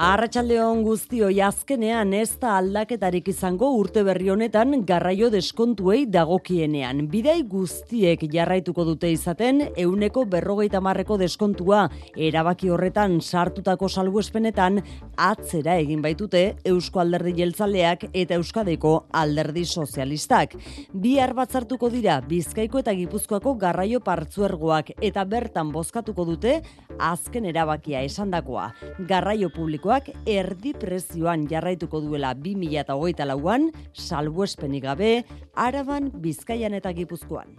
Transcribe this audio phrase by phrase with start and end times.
[0.00, 7.02] Arratsaldeon guztioi azkenean ez da aldaketarik izango urte berri honetan garraio deskontuei dagokienean.
[7.12, 11.82] Bidai guztiek jarraituko dute izaten euneko berrogeita marreko deskontua
[12.16, 14.80] erabaki horretan sartutako salbuespenetan
[15.20, 20.56] atzera egin baitute Eusko Alderdi Jeltzaleak eta Euskadeko Alderdi Sozialistak.
[20.94, 26.62] Bi batzartuko dira Bizkaiko eta Gipuzkoako garraio partzuergoak eta bertan bozkatuko dute
[27.00, 28.70] azken erabakia esandakoa.
[29.08, 29.90] Garraio publiko
[30.26, 35.24] erdi prezioan jarraituko duela 2008 lauan, salbuespenik gabe,
[35.54, 37.56] araban, bizkaian eta gipuzkoan.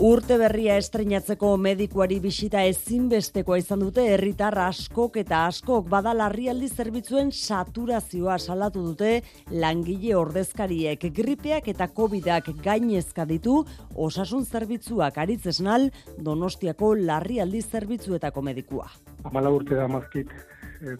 [0.00, 5.90] Urte berria estreinatzeko medikuari bisita ezinbestekoa izan dute herritar askok eta askok.
[5.92, 9.10] Bada larrialdi zerbitzuen saturazioa salatu dute
[9.52, 11.04] langile ordezkariek.
[11.18, 13.58] Gripeak eta covidak gainezka ditu
[13.92, 18.88] osasun zerbitzuak aritzesnal donostiako larrialdi zerbitzuetako medikua.
[19.28, 20.32] Amala urte da mazkit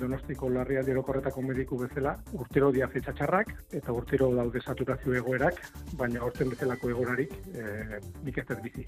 [0.00, 5.60] donostiko larria dirokorretako mediku bezala, urtero dia txarrak eta urtero daude saturazio egoerak,
[5.96, 8.86] baina horten bezalako egorarik e, nik ez bizi.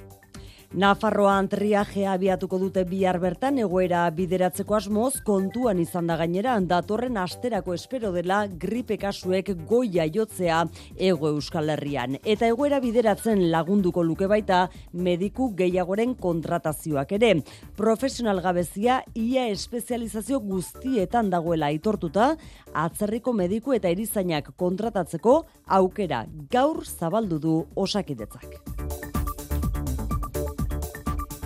[0.72, 7.74] Nafarroan triajea abiatuko dute bihar bertan egoera bideratzeko asmoz kontuan izan da gainera datorren asterako
[7.76, 10.62] espero dela gripe kasuek goia jotzea
[10.96, 12.16] ego euskal herrian.
[12.24, 14.62] Eta egoera bideratzen lagunduko luke baita
[14.94, 17.34] mediku gehiagoren kontratazioak ere.
[17.76, 20.40] Profesional gabezia ia espezializazio
[20.82, 22.36] guztietan dagoela aitortuta,
[22.74, 25.44] atzerriko mediku eta erizainak kontratatzeko
[25.78, 29.21] aukera gaur zabaldu du osakidetzak.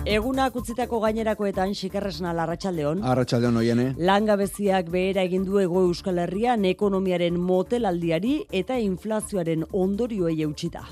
[0.07, 3.01] Egunak utzitako gainerakoetan xikerresna larratxaldeon.
[3.11, 3.87] Arratxaldeon oiene.
[3.99, 10.37] Langabeziak behera egin du ego euskal herrian ekonomiaren motelaldiari eta inflazioaren ondorioei.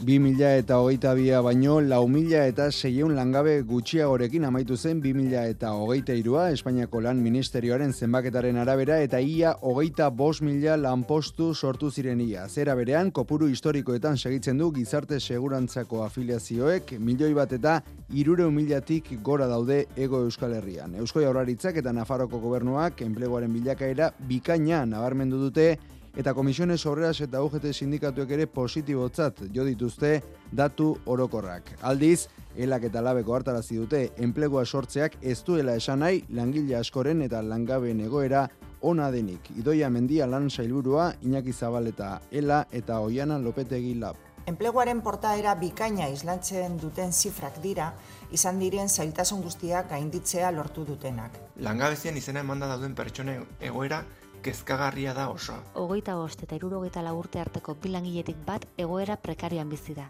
[0.03, 5.13] Bi mila eta hogeita bia baino, lau mila eta seieun langabe gutxiagorekin amaitu zen bi
[5.13, 11.53] mila eta hogeita irua Espainiako lan ministerioaren zenbaketaren arabera eta ia hogeita bos mila lanpostu
[11.53, 12.49] sortu ziren ia.
[12.49, 17.79] Zera berean, kopuru historikoetan segitzen du gizarte segurantzako afiliazioek milioi bat eta
[18.11, 20.95] irure milatik gora daude ego euskal herrian.
[20.95, 25.77] Eusko jauraritzak eta Nafarroko gobernuak enpleguaren bilakaera bikaina nabarmendu dute
[26.15, 30.21] eta komisiones obreras eta UGT sindikatuek ere positibotzat jo dituzte
[30.51, 31.75] datu orokorrak.
[31.81, 37.41] Aldiz, elak eta labeko hartarazi dute enplegua sortzeak ez duela esan nahi langile askoren eta
[37.43, 38.47] langabeen egoera
[38.81, 39.49] ona denik.
[39.57, 44.15] Idoia mendia lan sailburua, Iñaki Zabaleta, Ela eta Oiana Lopetegi Lab.
[44.45, 47.93] Enpleguaren portaera bikaina islantzen duten zifrak dira,
[48.31, 51.39] izan diren zailtasun guztiak gainditzea lortu dutenak.
[51.57, 54.03] Langabezian izena emanda dauden pertsone egoera
[54.45, 55.55] kezkagarria da oso.
[55.81, 60.05] Ogoita bost eta irurogeita lagurte arteko bilangiletik bat egoera prekarioan bizi da.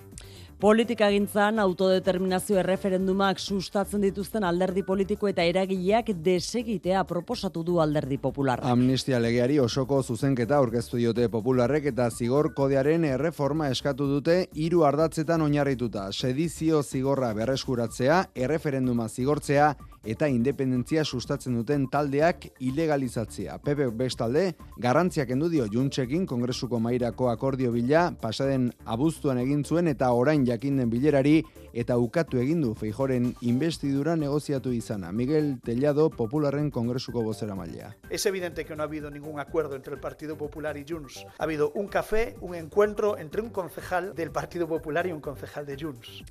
[0.65, 8.63] Politika gintzan autodeterminazio erreferendumak sustatzen dituzten alderdi politiko eta eragileak desegitea proposatu du alderdi popular.
[8.65, 15.45] Amnistia legeari osoko zuzenketa aurkeztu diote popularrek eta zigor kodearen erreforma eskatu dute hiru ardatzetan
[15.45, 16.07] oinarrituta.
[16.11, 23.57] Sedizio zigorra berreskuratzea, erreferenduma zigortzea eta independentzia sustatzen duten taldeak ilegalizatzea.
[23.65, 30.11] Pepe bestalde, garrantziak endu dio Juntxekin kongresuko mairako akordio bila, pasaden abuztuan egin zuen eta
[30.13, 31.41] orain jakin den bilerari
[31.75, 35.11] eta ukatu egin du Feijoren investidura negoziatu izana.
[35.11, 37.95] Miguel Tellado, Popularren kongresuko bozera mailea.
[38.09, 41.25] Es evidente que no ha habido ningún acuerdo entre el Partido Popular y Junts.
[41.37, 45.65] Ha habido un café, un encuentro entre un concejal del Partido Popular y un concejal
[45.65, 46.23] de Junts.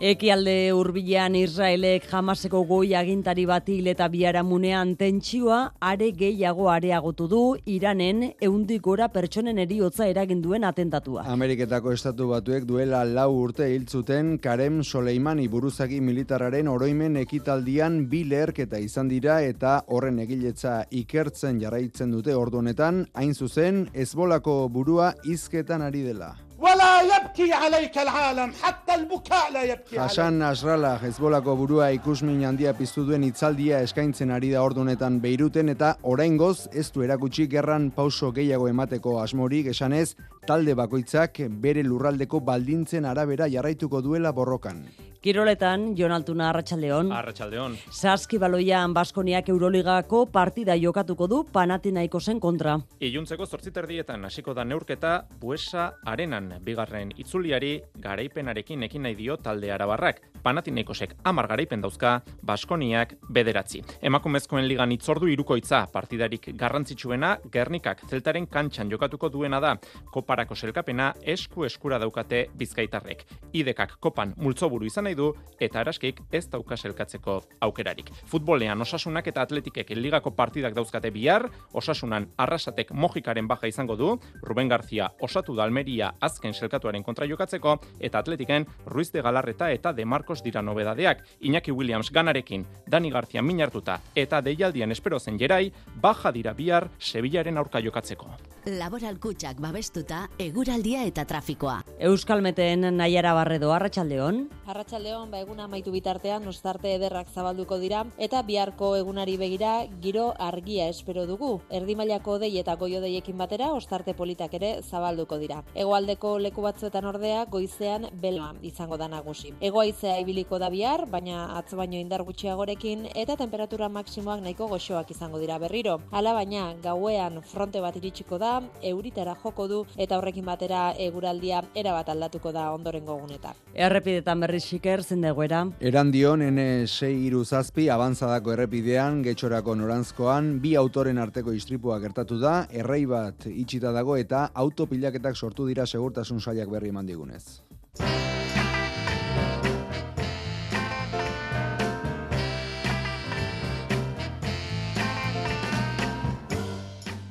[0.00, 4.08] Ekialde hurbilean Israelek jamaseko goi agintari bat hil eta
[4.42, 11.22] munean tentsioa are gehiago areagotu du Iranen eundik gora pertsonen eriotza eragin duen atentatua.
[11.26, 18.24] Ameriketako estatu batuek duela lau urte hil zuten Karem Soleimani buruzagi militarraren oroimen ekitaldian bi
[18.24, 25.14] leherketa izan dira eta horren egiletza ikertzen jarraitzen dute ordu honetan hain zuzen ezbolako burua
[25.24, 26.34] hizketan ari dela.
[26.63, 33.05] ولا يبكي عليك العالم حتى البكاء لا يبكي Hasan Nasrallah Hezbolako burua ikusmin handia piztu
[33.07, 38.67] duen itzaldia eskaintzen ari da ordunetan Beiruten eta oraingoz ez du erakutsi gerran pauso gehiago
[38.67, 40.15] emateko asmorik esanez
[40.47, 44.83] talde bakoitzak bere lurraldeko baldintzen arabera jarraituko duela borrokan.
[45.19, 47.09] Kiroletan, Jon Altuna Arratxaldeon.
[47.11, 47.73] Arratxaldeon.
[47.91, 52.77] Saski baloian Baskoniak Euroligako partida jokatuko du Panatinaiko zen kontra.
[53.03, 60.20] Iluntzeko zortziterdietan hasiko da neurketa Buesa Arenan bigarren itzuliari garaipenarekin ekin nahi dio talde arabarrak.
[60.44, 63.80] Panathinaikosek 10 garaipen dauzka, Baskoniak bederatzi.
[64.02, 69.76] Emakumezkoen ligan itzordu irukoitza partidarik garrantzitsuena Gernikak zeltaren kantxan jokatuko duena da.
[70.12, 73.24] Koparako selkapena esku eskura daukate bizkaitarrek.
[73.52, 75.30] Idekak kopan multzoburu izan nahi du
[75.60, 78.12] eta araskeik ez dauka selkatzeko aukerarik.
[78.30, 84.68] Futbolean osasunak eta atletikek ligako partidak dauzkate bihar, osasunan arrasatek mojikaren baja izango du, Ruben
[84.68, 90.04] Garzia osatu da Almeria azken selkatuaren kontra jokatzeko, eta atletiken Ruiz de Galarreta eta De
[90.04, 91.22] Marcos dira nobedadeak.
[91.40, 97.58] Iñaki Williams ganarekin, Dani Garzia minartuta eta deialdian espero zen jerai, baja dira bihar Sevillaren
[97.58, 98.28] aurka jokatzeko.
[98.64, 101.82] Laboral kutsak babestuta, eguraldia eta trafikoa.
[102.00, 104.38] Euskalmeten nahiara barredo, arratsaldeon.
[104.72, 110.88] Arratsaldeon ba eguna amaitu bitartean ostarte ederrak zabalduko dira eta biharko egunari begira giro argia
[110.88, 111.58] espero dugu.
[111.68, 115.60] Erdi mailako dei eta goio deiekin batera ostarte politak ere zabalduko dira.
[115.74, 119.52] Hegoaldeko leku batzuetan ordea goizean beloa izango da nagusi.
[119.60, 125.38] Hegoaizea ibiliko da bihar, baina atzo baino indar gutxiagorekin eta temperatura maksimoak nahiko goxoak izango
[125.42, 125.98] dira berriro.
[126.10, 132.08] Hala baina gauean fronte bat iritsiko da, euritara joko du eta horrekin batera eguraldia erabat
[132.14, 133.60] aldatuko da ondorengo egunetan.
[133.74, 135.64] Errepidetan berri xiker zendegoera.
[135.80, 143.04] Eran dion N6 iruzazpi abantzadako errepidean, getxorako norantzkoan, bi autoren arteko istripua gertatu da, errei
[143.10, 147.60] bat itxita dago eta autopilaketak sortu dira segurtasun sailak berri eman digunez.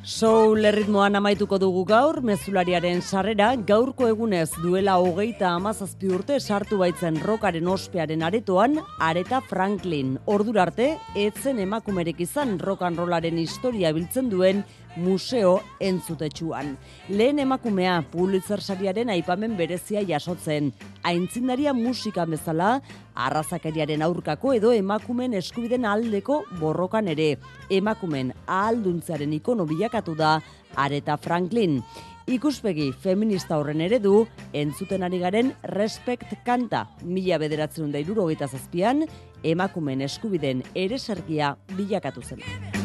[0.03, 7.17] Soul erritmoan amaituko dugu gaur, mezulariaren sarrera, gaurko egunez duela hogeita amazazpi urte sartu baitzen
[7.23, 10.17] rokaren ospearen aretoan, areta Franklin.
[10.27, 14.63] Ordura arte, etzen emakumerek izan rokan rolaren historia biltzen duen
[14.95, 16.77] museo entzutetsuan.
[17.09, 20.71] Lehen emakumea Pulitzer sariaren aipamen berezia jasotzen.
[21.03, 22.81] Aintzindaria musika bezala,
[23.15, 27.37] arrazakeriaren aurkako edo emakumen eskubiden aldeko borrokan ere.
[27.69, 30.39] Emakumen ahalduntzaren ikono bilakatu da
[30.75, 31.81] Areta Franklin.
[32.23, 34.21] Ikuspegi feminista horren eredu,
[34.55, 36.85] entzuten ari garen respect kanta.
[37.03, 39.03] Mila bederatzen da irurogeita zazpian,
[39.43, 42.82] emakumen eskubiden ere sergia bilakatu zen.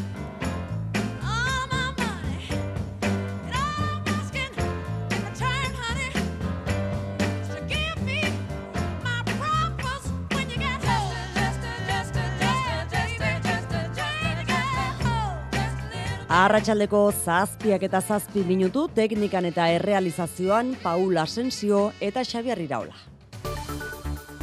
[16.29, 22.93] Arratxaldeko zazpiak eta zazpi minutu teknikan eta errealizazioan Paul Asensio eta Xabiar Iraola.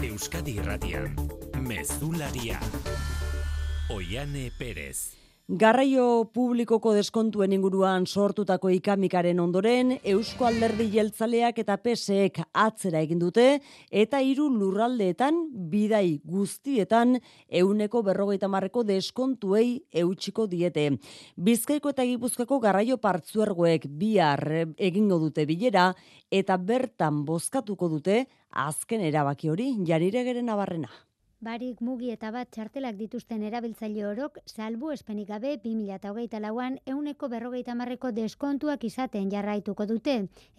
[0.01, 1.13] Euskadi Irratian,
[1.61, 2.57] Mezularia,
[3.93, 5.24] Oiane Perez.
[5.45, 13.59] Garraio publikoko deskontuen inguruan sortutako ikamikaren ondoren, Eusko Alderdi Jeltzaleak eta PSEek atzera egin dute,
[13.93, 15.37] eta hiru lurraldeetan,
[15.69, 17.19] bidai guztietan,
[17.61, 20.89] euneko berrogeita marreko deskontuei eutxiko diete.
[21.37, 24.41] Bizkaiko eta Gipuzkoako garraio partzuergoek bihar
[24.81, 25.91] egingo dute bilera,
[26.33, 30.89] eta bertan bozkatuko dute azken erabaki hori, jarire geren abarrena.
[31.45, 37.75] Barik mugi eta bat txartelak dituzten erabiltzaile orok, salbu espenik gabe 2008 lauan euneko berrogeita
[37.77, 40.15] marreko deskontuak izaten jarraituko dute.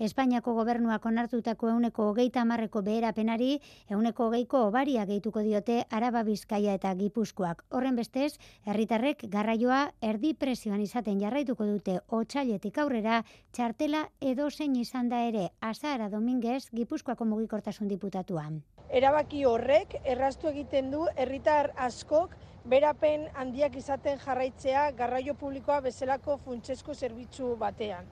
[0.08, 3.50] Espainiako gobernuak onartutako euneko hogeita marreko beherapenari,
[3.96, 7.66] euneko hogeiko obaria gehituko diote araba bizkaia eta gipuzkoak.
[7.74, 9.82] Horren bestez, herritarrek garraioa
[10.12, 16.68] erdi presioan izaten jarraituko dute otxailetik aurrera, txartela edo zein izan da ere, Azara Dominguez,
[16.70, 18.62] gipuzkoako mugikortasun diputatuan.
[18.90, 26.94] Erabaki horrek erraztu egiten du herritar askok berapen handiak izaten jarraitzea garraio publikoa bezalako funtsesko
[26.94, 28.06] zerbitzu batean.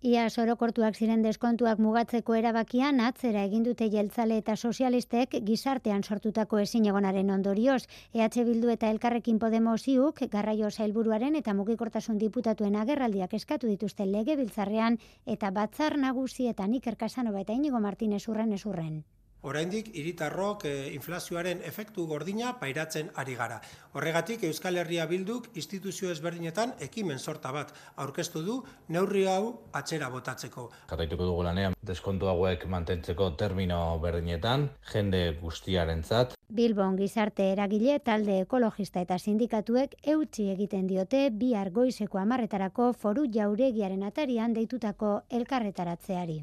[0.00, 7.30] Ia sorokortuak ziren deskontuak mugatzeko erabakian atzera egin dute jeltzale eta sozialistek gizartean sortutako ezinegonaren
[7.30, 7.82] ondorioz.
[8.14, 14.36] EH Bildu eta Elkarrekin Podemos iuk garraio zailburuaren eta mugikortasun diputatuen agerraldiak eskatu dituzte lege
[14.40, 19.02] biltzarrean eta batzar nagusietan Iker Casanova eta Inigo Martinez urren esurren.
[19.42, 23.60] Oraindik hiritarrok e, inflazioaren efektu gordina pairatzen ari gara.
[23.96, 27.72] Horregatik Euskal Herria Bilduk instituzio ezberdinetan ekimen sorta bat
[28.04, 30.66] aurkeztu du neurri hau atzera botatzeko.
[30.92, 36.36] Jarraituko dugu lanean deskontu hauek mantentzeko termino berdinetan jende guztiarentzat.
[36.60, 44.04] Bilbon gizarte eragile talde ekologista eta sindikatuek eutxi egiten diote bi argoizeko amarretarako foru jauregiaren
[44.04, 46.42] atarian deitutako elkarretaratzeari.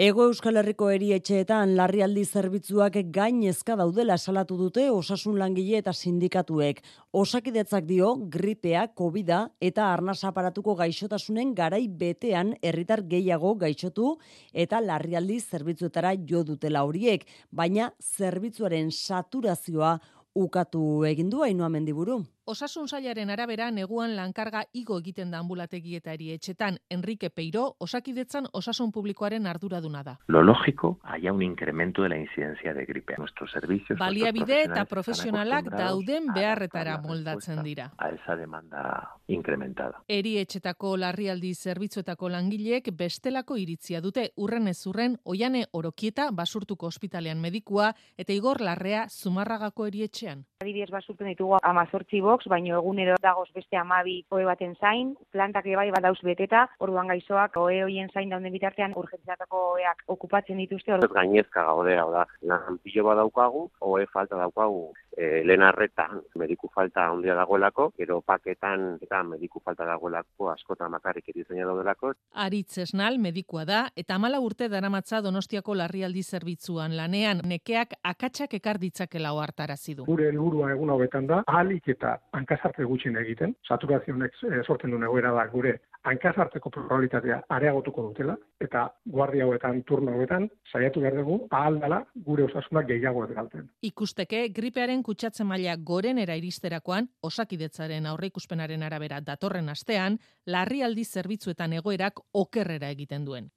[0.00, 6.80] Ego Euskal Herriko erietxeetan larrialdi zerbitzuak gainezka daudela salatu dute osasun langile eta sindikatuek.
[7.12, 14.16] Osakidetzak dio gripea, covid eta arnasa aparatuko gaixotasunen garai betean herritar gehiago gaixotu
[14.54, 19.98] eta larrialdi zerbitzuetara jo dutela horiek, baina zerbitzuaren saturazioa
[20.34, 22.22] ukatu egin du Ainhoa Mendiburu.
[22.44, 28.90] Osasun sailaren arabera neguan lankarga igo egiten da ambulategi eta etxetan Enrique Peiro osakidetzan osasun
[28.90, 30.18] publikoaren arduraduna da.
[30.26, 33.14] Lo lógico, haya un incremento de la incidencia de gripe.
[33.16, 37.92] Nuestros servicios Baliabide eta profesionalak dauden beharretara moldatzen dira.
[37.96, 40.02] A esa demanda incrementada.
[40.08, 47.40] Eri etxetako larrialdi zerbitzuetako langileek bestelako iritzia dute urren ez urren oiane orokieta basurtuko ospitalean
[47.40, 50.44] medikua eta igor larrea zumarragako erietxean.
[50.62, 55.88] Adibidez basurten ditugu amazortzi box, baino egunero dagoz beste amabi oe baten zain, plantak bai
[55.90, 60.94] badauz beteta, orduan gaizoak oe hoien zain dauden bitartean urgentziatako oeak okupatzen dituzte.
[60.94, 61.16] Orduan.
[61.18, 67.34] Gainezka gaudea, da, lan pilo badaukagu, oe falta daukagu e, lehen arretan mediku falta handia
[67.36, 72.12] dagoelako, gero paketan eta mediku falta dagoelako askotan makarrik erizaina daudelako.
[72.44, 78.80] Aritz esnal medikua da, eta mala urte daramatza donostiako larrialdi zerbitzuan lanean, nekeak akatsak ekar
[78.82, 80.06] ditzakela ohartarazi du.
[80.08, 85.32] Gure helburua egun hauetan da, ahalik eta hankasarte gutxin egiten, saturazionek e, sortzen duen egoera
[85.32, 91.78] da gure hankasarteko probabilitatea areagotuko dutela, eta guardia hauetan, turno hauetan, saiatu behar dugu, ahal
[91.80, 93.64] dela gure osasunak gehiago ez.
[93.82, 102.90] Ikusteke, gripearen kutsatzen maila gorenera iristerakoan, osakidetzaren aurreikuspenaren arabera datorren astean, larrialdi zerbitzuetan egoerak okerrera
[102.90, 103.50] egiten duen.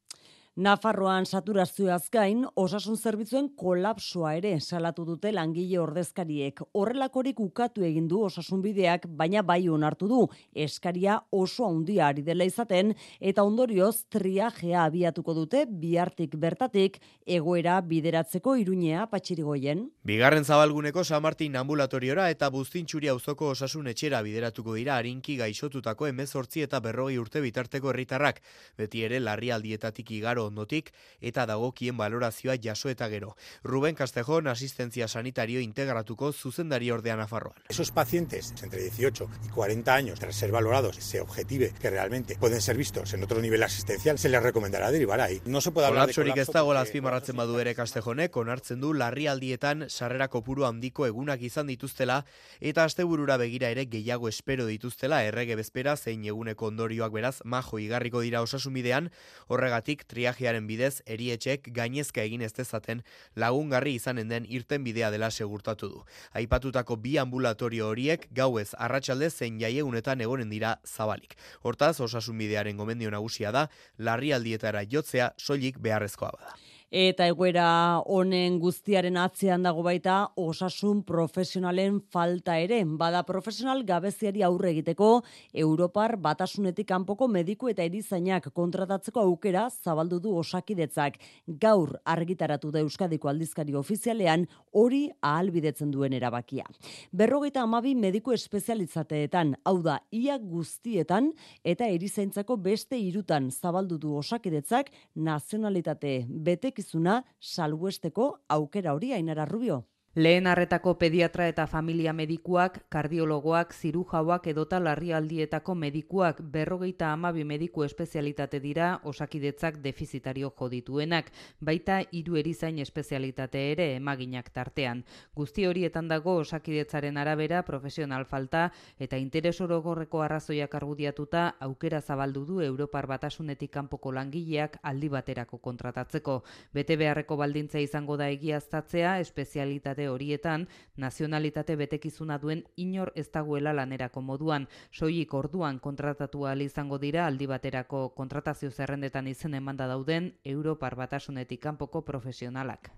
[0.56, 6.62] Nafarroan saturazioaz gain, osasun zerbitzuen kolapsoa ere salatu dute langile ordezkariek.
[6.80, 10.20] Horrelakorik ukatu egin du osasun bideak, baina bai onartu du.
[10.56, 18.56] Eskaria oso handia ari dela izaten, eta ondorioz triajea abiatuko dute bihartik bertatik egoera bideratzeko
[18.56, 19.84] iruñea patxirigoien.
[20.08, 26.64] Bigarren zabalguneko San Martin ambulatoriora eta buztintxuri auzoko osasun etxera bideratuko dira harinki gaixotutako emezortzi
[26.64, 28.40] eta berrogei urte bitarteko herritarrak.
[28.78, 33.36] Beti ere larrialdietatik igaro ondotik eta dagokien balorazioa jaso eta gero.
[33.64, 37.58] Ruben Castejon, asistentzia sanitario integratuko zuzendari ordean afarroan.
[37.70, 42.62] Esos pacientes entre 18 y 40 años tras ser valorados se objetive que realmente pueden
[42.62, 45.42] ser vistos en otro nivel asistencial, se les recomendará derivar ahí.
[45.46, 46.42] No se puede hablar de colapso.
[46.42, 52.26] ez dago azpimarratzen badu ere Castejonek onartzen du larrialdietan sarrera kopuru handiko egunak izan dituztela
[52.60, 58.22] eta asteburura begira ere gehiago espero dituztela errege bezpera zein eguneko ondorioak beraz majo igarriko
[58.22, 59.10] dira osasumidean
[59.48, 63.02] horregatik triaje triajearen bidez erietxek gainezka egin ez dezaten
[63.36, 66.04] lagungarri izanen den irten bidea dela segurtatu du.
[66.34, 71.36] Aipatutako bi ambulatorio horiek gauez arratsalde zein jaiegunetan egonen dira zabalik.
[71.64, 79.18] Hortaz, osasun bidearen gomendio nagusia da, larrialdietara jotzea soilik beharrezkoa bada eta egoera honen guztiaren
[79.18, 82.84] atzean dago baita osasun profesionalen falta ere.
[82.86, 85.24] Bada profesional gabeziari aurre egiteko
[85.54, 91.18] Europar batasunetik kanpoko mediku eta erizainak kontratatzeko aukera zabaldu du osakidetzak.
[91.48, 96.66] Gaur argitaratu da Euskadiko aldizkari ofizialean hori ahalbidetzen duen erabakia.
[97.12, 101.32] Berrogeita amabi mediku espezializateetan, hau da, ia guztietan
[101.64, 109.84] eta erizaintzako beste irutan zabaldu du osakidetzak nazionalitate bete etorkizuna salbuesteko aukera hori ainara rubio.
[110.16, 118.62] Lehen arretako pediatra eta familia medikuak, kardiologoak, zirujauak edota larrialdietako medikuak berrogeita amabi mediku espezialitate
[118.64, 125.02] dira osakidetzak defizitario jodituenak, baita hiru erizain espezialitate ere emaginak tartean.
[125.36, 132.62] Guzti horietan dago osakidetzaren arabera profesional falta eta interes orogorreko arrazoiak argudiatuta aukera zabaldu du
[132.62, 136.40] Europar batasunetik kanpoko langileak aldi baterako kontratatzeko.
[136.72, 144.22] Bete beharreko baldintza izango da egiaztatzea espezialitate horietan nazionalitate betekizuna duen inor ez dagoela lanerako
[144.22, 144.68] moduan.
[144.92, 151.62] Soilik orduan kontratatu ahal izango dira aldi baterako kontratazio zerrendetan izen emanda dauden Europar batasunetik
[151.62, 152.92] kanpoko profesionalak.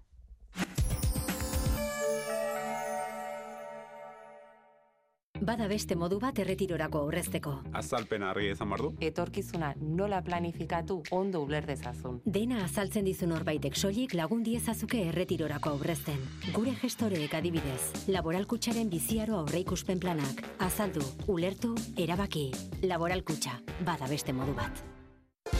[5.41, 7.53] Bada beste modu bat erretirorako aurrezteko.
[7.77, 8.93] Azalpen argi izan bardu.
[9.01, 12.19] Etorkizuna nola planifikatu ondo uler dezazun.
[12.25, 16.19] Dena azaltzen dizun horbaitek soilik lagun diezazuke erretirorako aurrezten.
[16.55, 20.43] Gure gestoreek adibidez, laboralkutsaren biziaro aurreikuspen planak.
[20.59, 22.49] Azaldu, ulertu, erabaki.
[22.83, 24.96] Laboralkutxa, bada beste modu bat.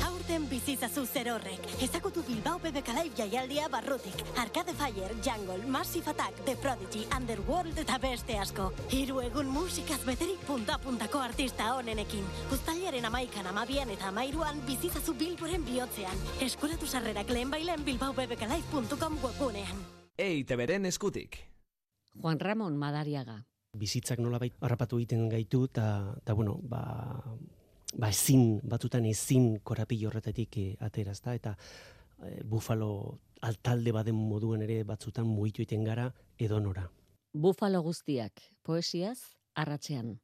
[0.05, 1.65] Aurten bizitzazu zer horrek.
[1.83, 4.21] Ezakutu Bilbao BBK Live jaialdia barrutik.
[4.37, 8.69] Arcade Fire, Jungle, Massive Attack, The Prodigy, Underworld eta beste asko.
[8.91, 12.25] Hiru egun musikaz beterik punta-puntako artista honenekin.
[12.53, 16.23] Uztailaren amaikan amabian eta amairuan bizitzazu Bilboren bihotzean.
[16.41, 19.85] Eskuratu sarrerak lehen bailen bilbaobbbklive.com webunean.
[20.17, 21.37] EITBren eskutik.
[22.17, 23.43] Juan Ramon Madariaga.
[23.77, 26.81] bizitzak nolabait harrapatu egiten gaitu eta ta bueno, ba,
[27.95, 31.33] ba ezin batzutan ezin korapilo horretatik eh, atera, ezta?
[31.33, 31.55] Eta
[32.23, 36.87] eh, bufalo altalde baden moduen ere batzutan mugitu egiten gara edonora.
[37.33, 39.19] Bufalo guztiak, poesiaz,
[39.53, 40.17] arratsean.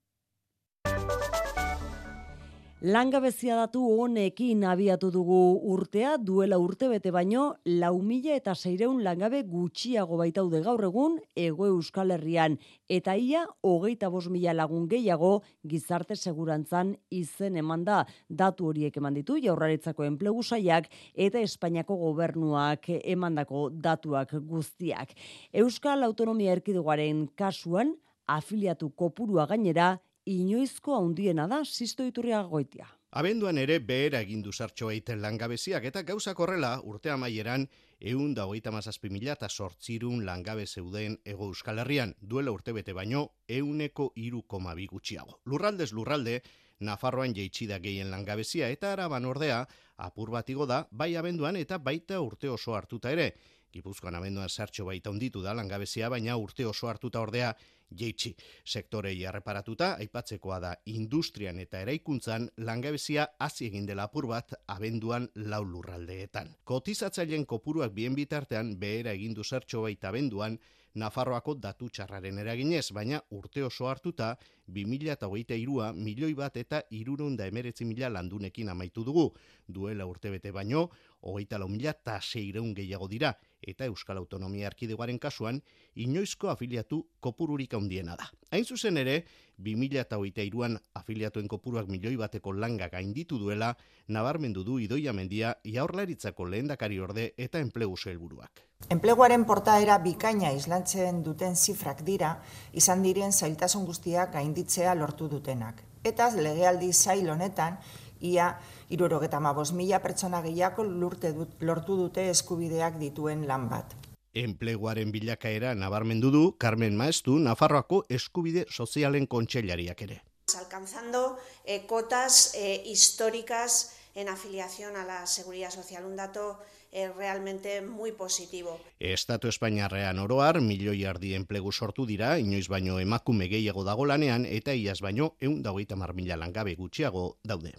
[2.83, 5.37] Langabezia datu honekin abiatu dugu
[5.71, 11.69] urtea, duela urte bete baino, lau mila eta seireun langabe gutxiago baitaude gaur egun, ego
[11.69, 12.59] euskal herrian,
[12.91, 15.31] eta ia, hogeita bos mila lagun gehiago,
[15.63, 18.03] gizarte segurantzan izen eman da.
[18.27, 25.15] Datu horiek eman ditu, jaurraritzako enplegu saiak, eta Espainiako gobernuak emandako datuak guztiak.
[25.53, 27.95] Euskal Autonomia Erkidegoaren kasuan,
[28.27, 29.93] afiliatu kopurua gainera,
[30.25, 32.87] inoizko handiena da Sisto Iturria goitia.
[33.13, 37.67] Abenduan ere behera egin du sartxo egiten langabeziak eta gauzak horrela urte amaieran
[37.99, 42.93] eun da hogeita mazazpi mila eta sortzirun langabe zeuden ego euskal herrian duela urte bete
[42.93, 45.39] baino euneko iru koma gutxiago.
[45.45, 46.41] Lurraldez lurralde,
[46.79, 49.65] Nafarroan jeitsi da gehien langabezia eta araban ordea
[49.97, 53.33] apur bat igo da bai abenduan eta baita urte oso hartuta ere.
[53.73, 57.55] Gipuzkoan abenduan sartxo baita onditu da langabezia, baina urte oso hartuta ordea
[57.91, 58.35] jeitsi.
[58.65, 65.63] Sektorei erreparatuta, aipatzekoa da industrian eta eraikuntzan langabezia hasi egin dela apur bat abenduan lau
[65.63, 66.55] lurraldeetan.
[66.63, 70.59] Kotizatzaileen kopuruak bien bitartean behera egin du zertxo baita abenduan
[71.01, 74.27] Nafarroako datu txarraren eraginez, baina urte oso hartuta
[74.69, 79.23] 2023a milioi bat eta irurunda emeretzi mila landunekin amaitu dugu.
[79.65, 80.83] Duela urte bete baino,
[81.21, 83.33] hogeita lau mila eta seireun gehiago dira,
[83.67, 85.61] eta Euskal Autonomia Erkidegoaren kasuan,
[85.95, 88.29] inoizko afiliatu kopururik handiena da.
[88.51, 89.23] Hain zuzen ere,
[89.63, 93.73] 2023an afiliatuen kopuruak milioi bateko langa gainditu duela,
[94.07, 98.63] nabarmendu du idoia mendia jaurlaritzako lehendakari orde eta enplegu helburuak.
[98.91, 102.35] Enpleguaren portaera bikaina islantzen duten zifrak dira,
[102.73, 105.83] izan diren zailtasun guztiak gainditzea lortu dutenak.
[106.03, 107.77] Eta legealdi zail honetan,
[108.23, 108.57] ia
[108.89, 109.39] irurogeta
[109.73, 113.95] mila pertsona gehiako lurte dut, lortu dute eskubideak dituen lan bat.
[114.33, 120.21] Enpleguaren bilakaera nabarmendu du Carmen Maestu Nafarroako eskubide sozialen kontseilariak ere.
[120.57, 126.59] Alcanzando eh, cotas eh, históricas en afiliación a la seguridad social, un dato
[126.91, 128.79] eh, realmente muy positivo.
[128.99, 134.73] Estatu Espainiarrean oroar, milioi ardi enplegu sortu dira, inoiz baino emakume gehiago dago lanean, eta
[134.73, 137.73] iaz baino eun dagoita mar mila langabe gutxiago daude.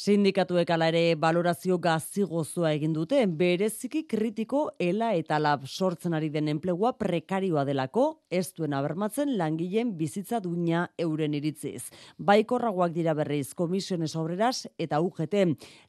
[0.00, 6.30] Sindikatuek ala ere balorazio gazi gozoa egin dute, bereziki kritiko ela eta lab sortzen ari
[6.30, 11.90] den enplegua prekarioa delako, ez duena bermatzen langileen bizitza duina euren iritziz.
[12.16, 15.36] Baikorragoak dira berriz komisiones obreras eta UGT.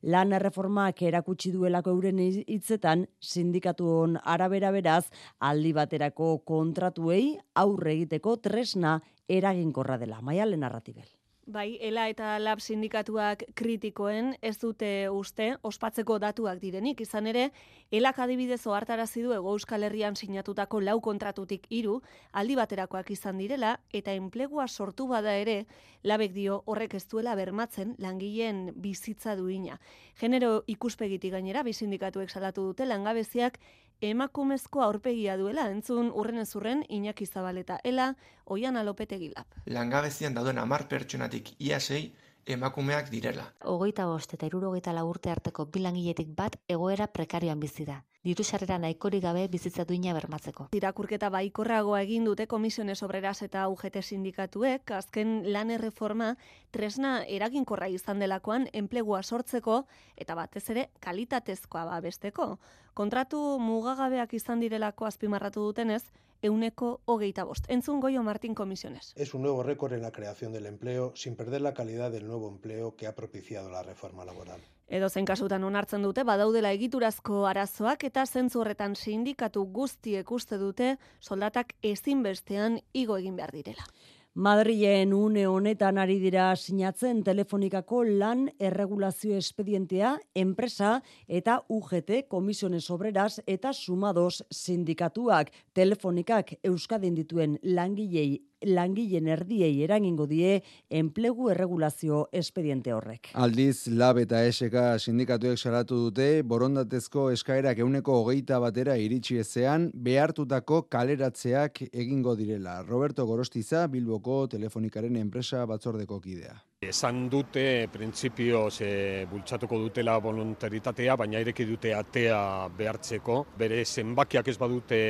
[0.10, 5.06] Lan erreformak erakutsi duelako euren hitzetan sindikatuon arabera beraz
[5.40, 10.22] aldi baterako kontratuei aurre egiteko tresna eraginkorra dela.
[10.22, 11.21] Maialen narratibel.
[11.52, 17.02] Bai, ELA eta LAB sindikatuak kritikoen ez dute uste ospatzeko datuak direnik.
[17.04, 17.50] Izan ere,
[17.92, 21.98] ELAK adibidez ohartarazi du Ego Euskal Herrian sinatutako lau kontratutik hiru
[22.32, 25.66] aldi baterakoak izan direla eta enplegua sortu bada ere,
[26.08, 29.76] labek dio horrek ez duela bermatzen langileen bizitza duina.
[30.22, 33.60] Genero ikuspegitik gainera, bi sindikatuek salatu dute langabeziak
[34.02, 39.48] emakumezko aurpegia duela, entzun urren ez urren, Iñaki Zabaleta, ela, oian alopete gilap.
[39.66, 42.12] Langabezian dauden amar pertsonatik iasei,
[42.46, 43.46] emakumeak direla.
[43.70, 48.04] Ogoita bost eta irurogeita urte arteko bilangiletik bat egoera prekarioan bizi da.
[48.22, 50.68] Diru sarrera nahikorik gabe bizitza duina bermatzeko.
[50.78, 56.36] Irakurketa baikorragoa egin dute komisiones obreras eta UGT sindikatuek, azken lan erreforma
[56.70, 59.80] tresna eraginkorra izan delakoan enplegua sortzeko
[60.22, 62.52] eta batez ere kalitatezkoa babesteko.
[62.94, 66.04] Kontratu mugagabeak izan direlako azpimarratu dutenez,
[66.44, 67.66] euneko hogeita bost.
[67.70, 69.14] Entzun goio Martín Comisiones.
[69.16, 72.50] Es un nuevo récord en la creación del empleo sin perder la calidad del nuevo
[72.50, 74.62] empleo que ha propiciado la reforma laboral.
[74.88, 80.96] Edo zen kasutan onartzen dute badaudela egiturazko arazoak eta zentzu horretan sindikatu guztiek uste dute
[81.20, 83.86] soldatak ezinbestean igo egin behar direla.
[84.34, 93.42] Madrilen une honetan ari dira sinatzen telefonikako lan erregulazio espedientea, enpresa eta UGT komisiones obreras
[93.46, 103.32] eta sumados sindikatuak telefonikak euskadin dituen langilei langileen erdiei erangingo die enplegu erregulazio espediente horrek.
[103.34, 110.84] Aldiz, lab eta eseka sindikatuek salatu dute, borondatezko eskaerak euneko hogeita batera iritsi ezean, behartutako
[110.92, 112.82] kaleratzeak egingo direla.
[112.88, 116.58] Roberto Gorostiza, Bilboko telefonikaren enpresa batzordeko kidea.
[116.82, 122.40] Esan dute, printzipio, ze bultzatuko dutela voluntaritatea, baina ireki dute atea
[122.78, 123.36] behartzeko.
[123.58, 125.02] Bere zenbakiak ez badute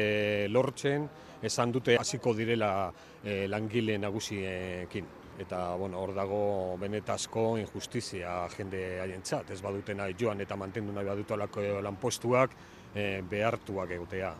[0.52, 1.08] lortzen,
[1.44, 2.92] esan dute hasiko direla
[3.24, 5.10] e, langile nagusiekin.
[5.42, 9.50] Eta, bueno, hor dago benetazko injustizia jende haientzat.
[9.50, 12.56] Ez badute nahi joan eta mantendu nahi badutu alako lanpostuak
[12.94, 14.36] e, behartuak egotea.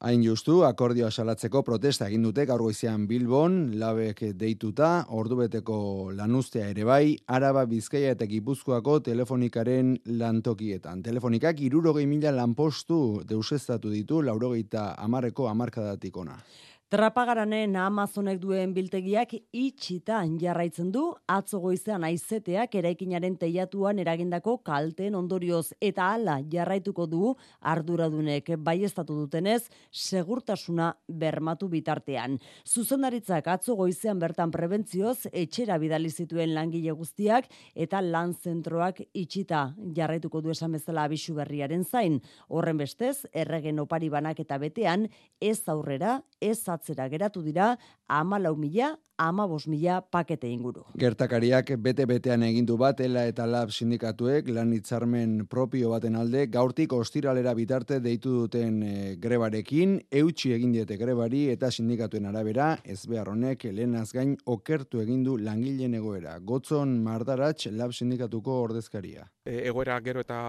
[0.00, 5.76] Hain justu, akordioa salatzeko protesta egin dute gaur goizean Bilbon, labek deituta, ordubeteko
[6.16, 11.02] lanustea ere bai, Araba Bizkaia eta Gipuzkoako telefonikaren lantokietan.
[11.04, 16.40] Telefonikak irurogei mila lanpostu deusestatu ditu, laurogeita amarreko amarkadatik ona.
[16.90, 25.68] Trapagaranen Amazonek duen biltegiak itxita jarraitzen du atzo goizean aizeteak eraikinaren teiatuan eragindako kalteen ondorioz
[25.78, 27.28] eta hala jarraituko du
[27.72, 32.40] arduradunek baiestatu dutenez segurtasuna bermatu bitartean.
[32.66, 40.42] Zuzendaritzak atzo goizean bertan prebentzioz etxera bidali zituen langile guztiak eta lan zentroak itxita jarraituko
[40.42, 42.18] du esan bezala abisu berriaren zain.
[42.48, 45.06] Horren bestez, erregen opari banak eta betean
[45.38, 47.76] ez aurrera, ez atzera geratu dira
[48.08, 50.84] ama lau mila, ama mila pakete inguru.
[50.96, 57.52] Gertakariak bete-betean egindu bat, ela eta lab sindikatuek lan hitzarmen propio baten alde, gaurtik ostiralera
[57.54, 63.64] bitarte deitu duten e, grebarekin, eutxi egin diete grebari eta sindikatuen arabera, ez behar honek
[63.64, 66.38] lehenaz gain okertu egindu langileen egoera.
[66.40, 69.26] Gotzon mardaratx lab sindikatuko ordezkaria.
[69.44, 70.40] E, egoera gero eta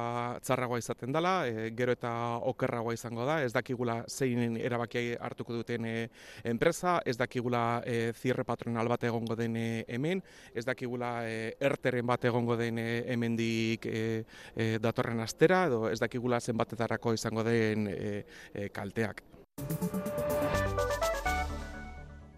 [0.48, 2.14] txarragoa izaten dela, e, gero eta
[2.54, 5.96] okerragoa izango da, ez dakigula zein erabaki hartuko duten e,
[6.48, 10.22] enpresa, ez dakigula e, zirre patronal bat egongo den e, hemen,
[10.54, 14.04] ez dakigula e, erteren bat egongo den e, hemendik e,
[14.56, 17.90] e, datorren astera, edo ez dakigula zenbatetarako izango den
[18.74, 19.26] kalteak.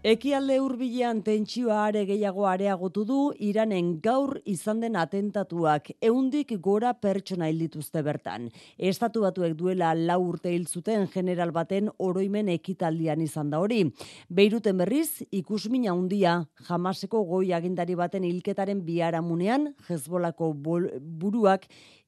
[0.04, 7.48] Ekialde hurbilean tentsioa are gehiago areagotu du Iranen gaur izan den atentatuak ehundik gora pertsona
[7.48, 7.70] hil
[8.04, 8.50] bertan.
[8.76, 13.94] Estatu batuek duela lau urte hil zuten general baten oroimen ekitaldian izan da hori.
[14.28, 21.64] Beiruten berriz ikusmina handia jamaseko goi agindari baten hilketaren biharamunean Hezbolako buruak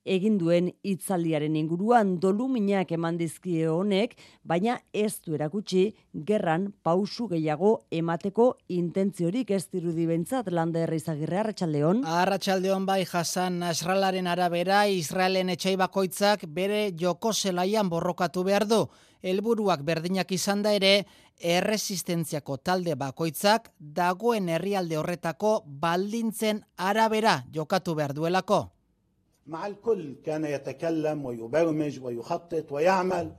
[0.07, 5.91] egin duen hitzaldiaren inguruan doluminak eman dizkie honek, baina ez du erakutsi
[6.27, 12.05] gerran pausu gehiago emateko intentziorik ez dirudi bentzat landa izagirre Arratsaldeon.
[12.07, 18.87] Arratsaldeon bai Hasan Nasralaren arabera Israelen etxai bakoitzak bere joko zelaian borrokatu behar du.
[19.27, 21.07] Helburuak berdinak izan da ere,
[21.41, 28.76] erresistentziako talde bakoitzak dagoen herrialde horretako baldintzen arabera jokatu behar duelako.
[29.48, 33.32] مع الكل كان يتكلم ويبرمج ويخطط ويعمل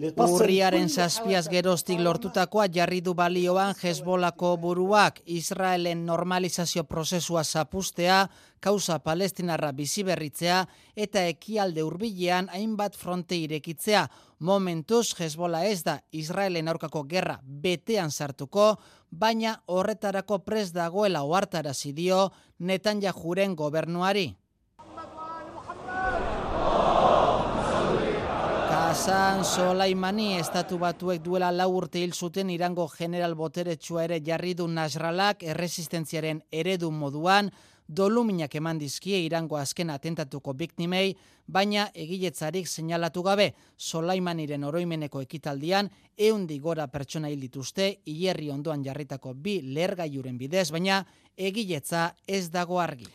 [0.00, 9.72] Urriaren zazpiaz geroztik lortutakoa jarri du balioan Hezbolako buruak Israelen normalizazio prozesua zapustea, kauza palestinarra
[9.76, 10.62] bizi berritzea
[10.96, 14.06] eta ekialde hurbilean hainbat fronte irekitzea.
[14.38, 18.78] Momentuz Hezbola ez da Israelen aurkako gerra betean sartuko,
[19.10, 24.30] baina horretarako pres dagoela ohartarazi dio Netanyahuren gobernuari.
[29.05, 34.65] Hasan Solaimani estatu batuek duela lau urte hil zuten irango general boteretsua ere jarri du
[34.67, 37.51] Nasralak erresistentziaren eredu moduan,
[37.85, 41.13] doluminak eman dizkie irango azken atentatuko biktimei,
[41.45, 49.35] baina egiletzarik seinalatu gabe Solaimaniren oroimeneko ekitaldian eundi gora pertsona hil dituzte, hierri ondoan jarritako
[49.35, 51.03] bi lergaiuren bidez, baina
[51.37, 53.05] egiletza ez dago argi.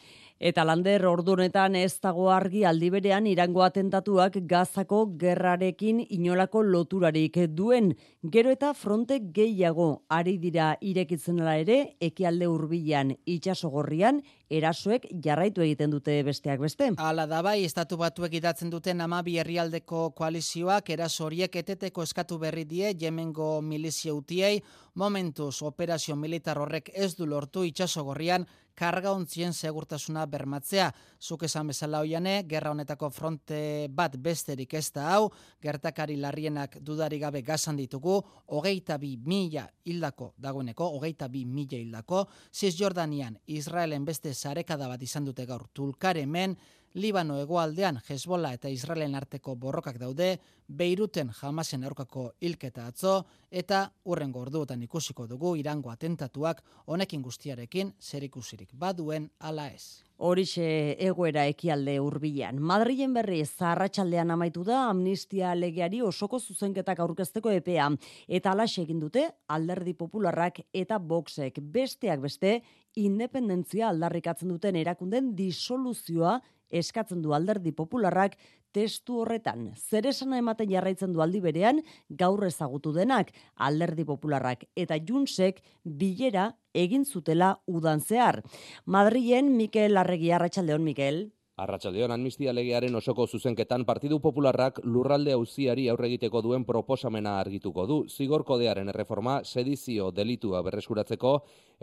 [0.41, 7.91] Eta lander ordunetan ez dago argi aldiberean irango atentatuak gazako gerrarekin inolako loturarik duen.
[8.25, 16.23] Gero eta fronte gehiago ari dira irekitzen ere, ekialde hurbilan itxasogorrian, erasoek jarraitu egiten dute
[16.25, 16.89] besteak beste.
[16.97, 22.65] Hala da bai, estatu batuek idatzen duten amabi herrialdeko koalizioak eraso horiek eteteko eskatu berri
[22.65, 24.63] die Jemengo milizia utiei,
[24.95, 28.49] momentuz operazio militar horrek ez du lortu itxasogorrian
[28.81, 30.89] karga ontzien segurtasuna bermatzea.
[31.21, 33.61] Zuk esan bezala hoiane, gerra honetako fronte
[33.93, 35.29] bat besterik ez da hau,
[35.61, 38.17] gertakari larrienak dudari gabe gazan ditugu,
[38.57, 45.29] hogeita bi mila hildako dagoeneko, hogeita bi mila hildako, Cisjordanian Israelen beste zarekada bat izan
[45.29, 45.69] dute gaur.
[45.75, 46.57] Tulkaremen,
[46.95, 53.13] Libano hegoaldean Hezbola eta Israelen arteko borrokak daude, Beiruten jamasen aurkako hilketa atzo,
[53.51, 60.03] eta urren gorduotan ikusiko dugu irango atentatuak honekin guztiarekin zer ikusirik baduen ala ez.
[60.19, 62.59] Horixe egoera ekialde hurbilan.
[62.59, 67.89] Madrilen berri zarratxaldean amaitu da amnistia legeari osoko zuzenketak aurkezteko epea.
[68.29, 72.61] Eta alaxe egin dute alderdi popularrak eta boxek besteak beste
[72.95, 78.37] independentzia aldarrikatzen duten erakunden disoluzioa eskatzen du alderdi popularrak
[78.73, 79.71] testu horretan.
[79.75, 86.51] Zer esana ematen jarraitzen du aldi berean gaur ezagutu denak alderdi popularrak eta junsek bilera
[86.75, 88.43] egin zutela udan zehar.
[88.87, 91.29] Madrilen Mikel Arregi Arratsaldeon Mikel.
[91.61, 97.99] Arratsaldeon amnistia legearen osoko zuzenketan Partidu Popularrak lurralde auziari aurre egiteko duen proposamena argituko du.
[98.09, 101.35] Zigor kodearen erreforma sedizio delitua berreskuratzeko,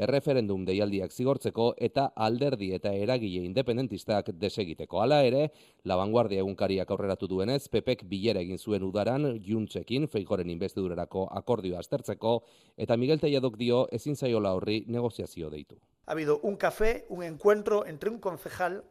[0.08, 5.04] erreferendum deialdiak zigortzeko eta alderdi eta eragile independentistak desegiteko.
[5.04, 5.44] Hala ere,
[5.86, 12.40] la vanguardia egunkariak aurreratu duenez, Pepek bilera egin zuen udaran juntzekin feikoren investidurerako akordioa aztertzeko
[12.78, 15.78] eta Miguel Telladok dio ezin zaiola horri negoziazio deitu.
[16.08, 18.82] Ha habido un café, un encuentro entre un concejal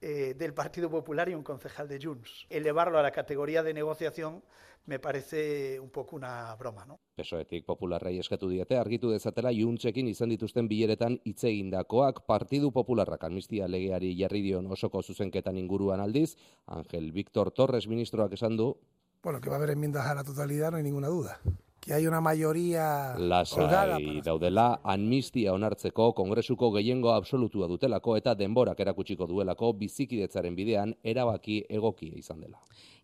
[0.00, 2.46] eh, del Partido Popular y un concejal de Junts.
[2.50, 4.42] Elevarlo a la categoría de negociación
[4.86, 6.98] me parece un poco una broma, ¿no?
[7.14, 13.68] Pesoetik popularrei eskatu diete argitu dezatela Juntsekin izan dituzten bileretan hitz egindakoak Partidu Popularrak amnistia
[13.68, 16.36] legeari jarri dion osoko zuzenketan inguruan aldiz,
[16.66, 18.76] Ángel Víctor Torres ministroak esan du
[19.22, 21.40] Bueno, que va a haber enmiendas a la totalidad, no hay ninguna duda.
[21.80, 29.26] Que hay una mayoría Lasai daudela amnistia onartzeko kongresuko gehiengo absolutua dutelako eta denborak erakutsiko
[29.26, 32.60] duelako bizikidetzaren bidean erabaki egokia izan dela.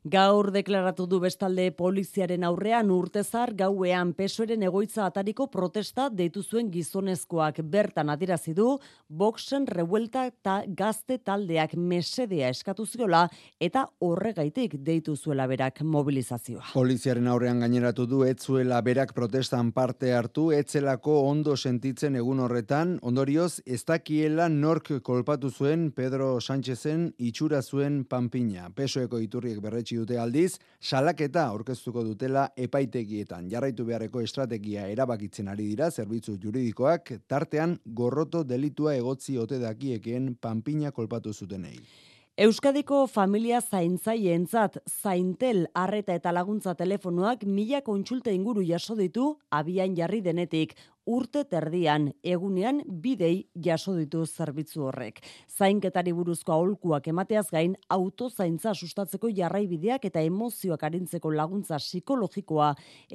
[0.07, 7.57] Gaur deklaratu du bestalde poliziaren aurrean urtezar gauean pesoeren egoitza atariko protesta deitu zuen gizonezkoak
[7.73, 8.69] bertan adirazi du
[9.09, 13.25] boxen revuelta eta gazte taldeak mesedea eskatu ziola
[13.59, 16.62] eta horregaitik deitu zuela berak mobilizazioa.
[16.75, 23.01] Poliziaren aurrean gaineratu du ez zuela berak protestan parte hartu etzelako ondo sentitzen egun horretan
[23.03, 28.71] ondorioz ez dakiela nork kolpatu zuen Pedro Sánchezen itxura zuen panpina.
[28.71, 33.50] Pesoeko iturriek berretsi dute aldiz, salaketa aurkeztuko dutela epaitegietan.
[33.50, 40.92] Jarraitu beharreko estrategia erabakitzen ari dira zerbitzu juridikoak, tartean gorroto delitua egotzi ote dakiekeen panpina
[40.92, 41.78] kolpatu zutenei.
[42.37, 50.20] Euskadiko familia zaintzaientzat zaintel arreta eta laguntza telefonoak mila kontsulta inguru jaso ditu abian jarri
[50.20, 50.75] denetik
[51.07, 55.22] urte terdian egunean bidei jaso ditu zerbitzu horrek.
[55.49, 62.75] Zainketari buruzko aholkuak emateaz gain autozaintza sustatzeko jarraibideak eta emozioak arintzeko laguntza psikologikoa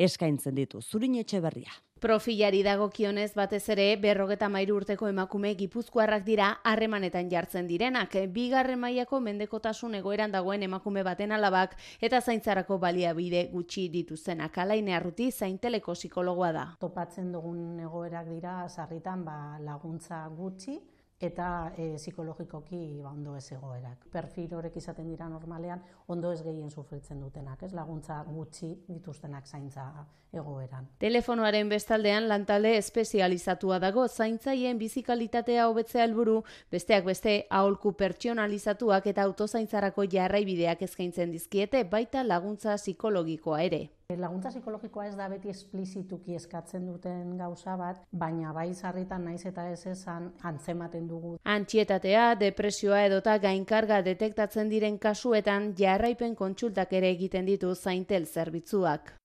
[0.10, 0.82] eskaintzen ditu.
[0.82, 1.78] Zurin etxe berria.
[2.02, 8.16] Profilari dagokionez batez ere berrogeta mairu urteko emakume gipuzkoarrak dira harremanetan jartzen direnak.
[8.34, 14.58] Bigarren mailako mendekotasun egoeran dagoen emakume baten alabak eta zaintzarako baliabide gutxi dituztenak.
[14.58, 16.64] Alaine arruti zainteleko psikologoa da.
[16.82, 20.80] Topatzen dugun egoerak dira sarritan ba, laguntza gutxi
[21.22, 24.08] eta e, psikologikoki ba, ondo ez egoerak.
[24.12, 29.86] Perfil horrek izaten dira normalean ondo ez gehien sufritzen dutenak, ez laguntza gutxi dituztenak zaintza
[30.34, 30.88] egoeran.
[31.04, 40.08] Telefonoaren bestaldean lantalde espezializatua dago zaintzaien bizikalitatea hobetzea helburu, besteak beste aholku pertsonalizatuak eta autozaintzarako
[40.12, 43.90] jarraibideak eskaintzen dizkiete baita laguntza psikologikoa ere.
[44.19, 49.69] Laguntza psikologikoa ez da beti esplizituki eskatzen duten gauza bat, baina bai sarritan naiz eta
[49.69, 51.38] ez esan antzematen dugu.
[51.43, 59.21] Antxietatea, depresioa edota gainkarga detektatzen diren kasuetan jarraipen kontsultak ere egiten ditu zaintel zerbitzuak.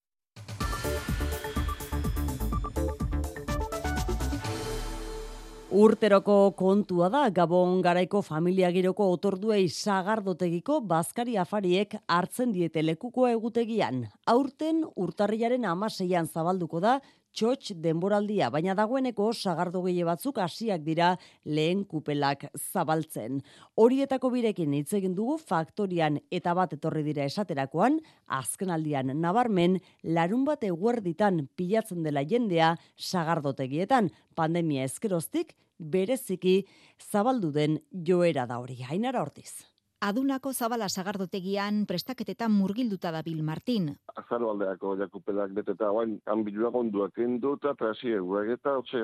[5.76, 14.06] Urteroko kontua da Gabon garaiko familia giroko otorduei sagardotegiko bazkari afariek hartzen diete lekuko egutegian.
[14.32, 16.94] Aurten urtarrilaren amaseian zabalduko da
[17.36, 21.10] txotx denboraldia, baina dagoeneko sagardo gehi batzuk hasiak dira
[21.44, 23.42] lehen kupelak zabaltzen.
[23.76, 28.00] Horietako birekin hitz egin dugu faktorian eta bat etorri dira esaterakoan,
[28.40, 29.76] azkenaldian nabarmen
[30.16, 36.66] larun bat eguerditan pilatzen dela jendea sagardotegietan, pandemia ezkeroztik bereziki
[37.00, 38.82] zabaldu den joera da hori.
[38.90, 39.66] Ainara hortiz.
[40.06, 43.88] Adunako zabala sagardotegian prestaketetan murgilduta da Bil Martin.
[44.14, 49.00] Azaro aldeako jakupelak beteta guain, anbilua gonduak endu eta trasi eguak eta otxe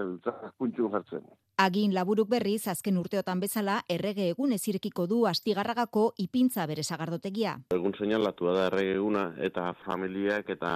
[0.58, 1.24] puntxun jartzen.
[1.62, 7.52] Agin laburuk berriz azken urteotan bezala errege egun ezirekiko du astigarragako ipintza bere sagardotegia.
[7.76, 10.72] Egun seinalatua da errege eguna eta familiak eta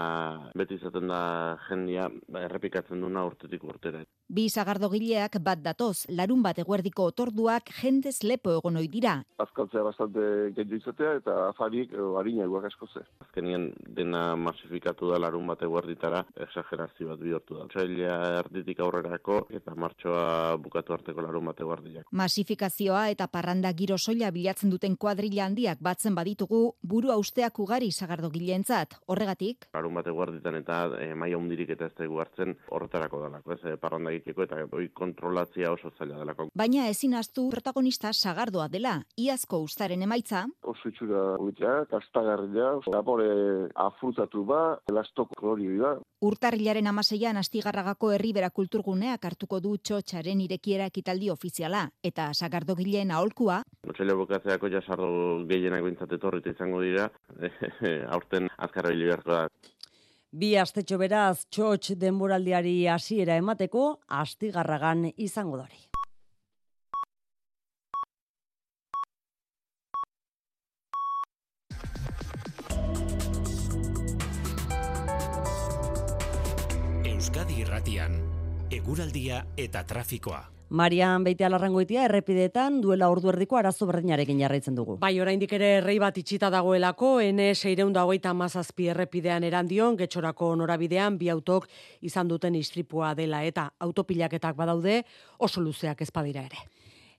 [0.55, 1.23] beti izaten da
[1.67, 4.05] jendia ba, errepikatzen duna urtetik urtera.
[4.29, 9.17] Bi sagardogileak bat datoz, larun bat eguerdiko otorduak jendez lepo egon ohi dira.
[9.43, 10.23] Azkaltzea bastante
[10.55, 13.03] gehiago izatea eta afarik harina eguak asko ze.
[13.27, 17.69] Azkenien dena masifikatu da larun bat eguerditara exagerazio bat bihurtu da.
[17.75, 22.07] Txailea erditik aurrerako eta martxoa bukatu arteko larun bat eguerdiak.
[22.13, 28.97] Masifikazioa eta parranda giro soila bilatzen duten kuadrilla handiak batzen baditugu buru austeak ugari sagardogileentzat.
[29.09, 33.53] Horregatik, Larun bat eguerditan eta e, maia hundirik eta ez da hartzen horretarako dalako.
[33.53, 36.49] Ez, eh, parranda egiteko eta hoi kontrolatzia oso zaila delako.
[36.55, 39.03] baina ezin astu protagonista sagardoa dela.
[39.17, 45.97] Iazko ustaren emaitza, Oso itxura egitea, kastagarria, lapore afrutatu ba, elastoko hori da.
[46.21, 54.17] urtarrilaren amaseian astigarragako herribera kulturguneak hartuko du txotxaren irekiera ekitaldi ofiziala eta sagardogileen aholkua Otsaila
[54.19, 57.09] bukatzeako jasardo gehienak bintzat etorrita izango dira,
[58.15, 59.49] aurten azkarra hili beharko da.
[60.33, 65.79] Bi astetxo beraz txotx denboraldiari hasiera emateko astigarragan izango dori.
[77.07, 78.21] Euskadi Irratian,
[78.71, 80.56] eguraldia eta trafikoa.
[80.69, 84.97] Marian Beitea Larrangoitia errepidetan duela ordu erdiko arazo berdinarekin jarraitzen dugu.
[84.99, 91.19] Bai, oraindik ere errei bat itxita dagoelako, N seireunda hogeita mazazpi errepidean erandion, getxorako norabidean
[91.19, 91.69] bi autok
[92.03, 95.05] izan duten istripua dela eta autopilaketak badaude
[95.39, 96.67] oso luzeak ezpadira ere.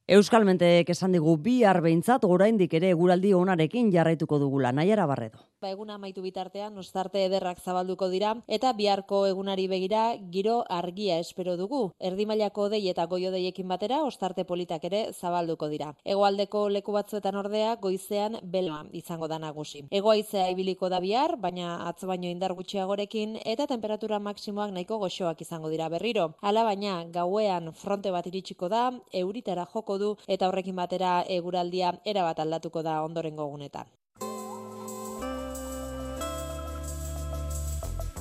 [0.08, 4.72] Euskalmentek esan digu bi arbeintzat oraindik ere eguraldi onarekin jarraituko dugula.
[4.72, 5.40] Naiara Barredo.
[5.60, 10.02] Ba, eguna amaitu bitartean, ostarte ederrak zabalduko dira, eta biharko egunari begira
[10.36, 11.80] giro argia espero dugu.
[12.10, 15.90] Erdimailako dei eta goio deiekin batera, ostarte politak ere zabalduko dira.
[16.06, 19.84] Egoaldeko leku batzuetan ordea, goizean bela izango da nagusi.
[19.90, 25.74] Egoaizea ibiliko da bihar, baina atzo baino indar gutxiagorekin, eta temperatura maksimoak nahiko goxoak izango
[25.74, 26.36] dira berriro.
[26.42, 28.92] Hala baina, gauean fronte bat iritsiko da,
[29.26, 33.98] euritara joko du, eta horrekin batera eguraldia erabat aldatuko da ondorengo egunetan.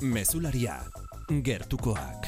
[0.02, 0.76] Mezularia,
[1.42, 2.26] gertukoak.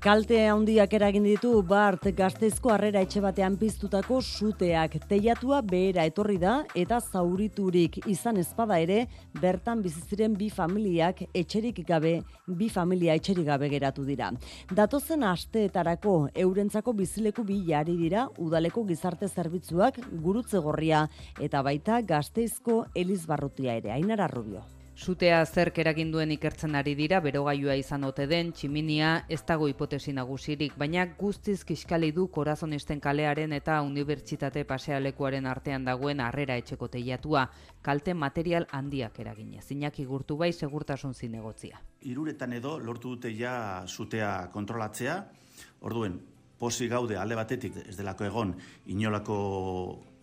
[0.00, 4.94] Kalte handiak eragin ditu Bart Gazteizko harrera etxe batean piztutako suteak.
[5.10, 9.02] Teiatua behera etorri da eta zauriturik izan ezpada ere
[9.42, 12.14] bertan bizi ziren bi familiak etxerik gabe,
[12.46, 14.30] bi familia etxerik gabe geratu dira.
[14.72, 21.04] Datozen asteetarako eurentzako bizileku bi jari dira udaleko gizarte zerbitzuak gurutze gorria
[21.40, 23.92] eta baita Gazteizko Elizbarrutia ere.
[23.92, 24.64] Ainara Rubio.
[24.96, 30.14] Sutea zerk eragin duen ikertzen ari dira berogailua izan ote den tximinia ez dago hipotesi
[30.16, 37.44] nagusirik, baina guztiz kiskali du korazonisten kalearen eta unibertsitate pasealekuaren artean dagoen harrera etxeko teiatua,
[37.84, 39.66] kalte material handiak eraginez.
[39.76, 41.76] Iñaki gurtu bai segurtasun zinegotzia.
[42.00, 45.20] Iruretan edo lortu dute ja sutea kontrolatzea,
[45.84, 46.16] orduen
[46.56, 48.56] posi gaude alde batetik ez delako egon
[48.86, 49.36] inolako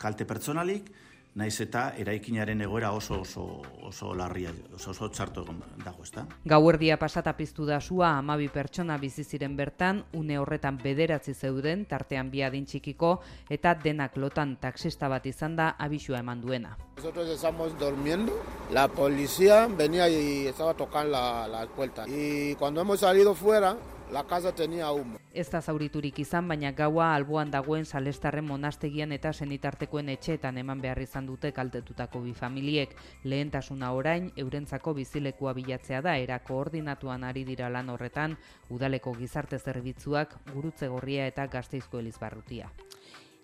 [0.02, 0.90] kalte pertsonalik,
[1.34, 3.44] naiz eta eraikinaren egoera oso oso
[3.82, 5.44] oso larria, oso oso txarto
[5.84, 6.26] dago, ezta?
[6.44, 12.30] Gauerdia pasata piztu da sua amabi pertsona bizi ziren bertan, une horretan bederatzi zeuden, tartean
[12.30, 13.20] bi adin txikiko,
[13.50, 16.76] eta denak lotan taxista bat izan da abisua eman duena.
[16.96, 18.32] Nosotros estamos durmiendo,
[18.72, 22.06] la policía venía y estaba tocando la, la puerta.
[22.08, 23.76] Y cuando hemos salido fuera,
[24.10, 25.18] la casa tenía humo.
[25.32, 31.00] Ez da zauriturik izan, baina gaua alboan dagoen salestarren monastegian eta senitartekoen etxeetan eman behar
[31.02, 32.94] izan dute kaltetutako bi familiek.
[33.24, 38.38] Lehentasuna orain, eurentzako bizilekua bilatzea da, era koordinatuan ari dira lan horretan,
[38.70, 42.70] udaleko gizarte zerbitzuak, gurutze gorria eta gazteizko elizbarrutia.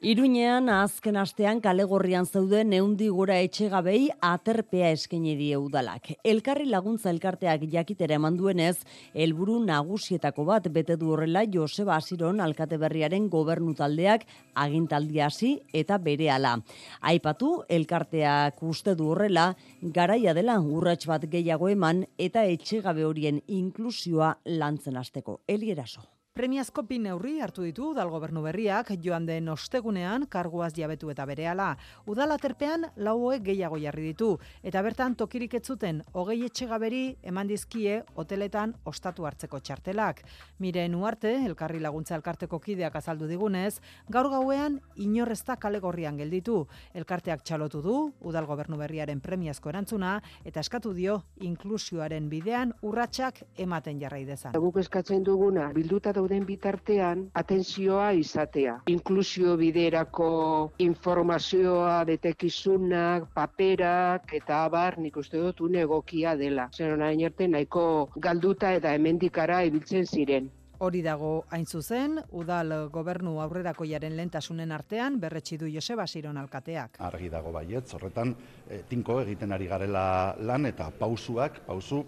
[0.01, 6.07] Iruñean azken astean kalegorrian zeuden neundi gora etxegabei aterpea eskaini die udalak.
[6.25, 8.79] Elkarri laguntza elkarteak jakitera eman duenez,
[9.13, 15.99] helburu nagusietako bat bete du horrela Joseba Asiron alkate berriaren gobernu taldeak agintaldi hasi eta
[15.99, 16.55] berehala.
[17.03, 19.51] Aipatu elkarteak uste du horrela
[19.83, 25.43] garaia dela urrats bat gehiago eman eta etxegabe horien inklusioa lantzen hasteko.
[25.47, 26.09] Elieraso.
[26.31, 31.73] Premiazko bi neurri hartu ditu udal gobernu berriak joan den ostegunean karguaz jabetu eta berehala.
[32.07, 34.29] Udal aterpean lauoek gehiago jarri ditu
[34.63, 40.23] eta bertan tokirik ez zuten hogei etxegaberi eman dizkie hoteletan ostatu hartzeko txartelak.
[40.61, 46.61] Miren uarte, elkarri laguntza elkarteko kideak azaldu digunez, gaur gauean inorrezta kale gorrian gelditu.
[46.95, 53.99] Elkarteak txalotu du, udal gobernu berriaren premiazko erantzuna eta eskatu dio inklusioaren bidean urratsak ematen
[53.99, 54.55] jarrai dezan.
[54.55, 58.77] Guk eskatzen duguna bilduta dauden bitartean atentzioa izatea.
[58.93, 60.31] Inklusio biderako
[60.85, 66.69] informazioa, detekizunak, paperak eta abar nik uste dut egokia dela.
[66.77, 67.85] Zer nahi arte nahiko
[68.17, 70.51] galduta eta hemendikara ibiltzen ziren.
[70.81, 76.97] Hori dago hain zuzen, udal gobernu aurrerakoiaren lentasunen artean berretsi du Joseba Siron alkateak.
[77.05, 78.33] Argi dago baiet, horretan
[78.65, 82.01] e, tinko egiten ari garela lan eta pausuak, pausu,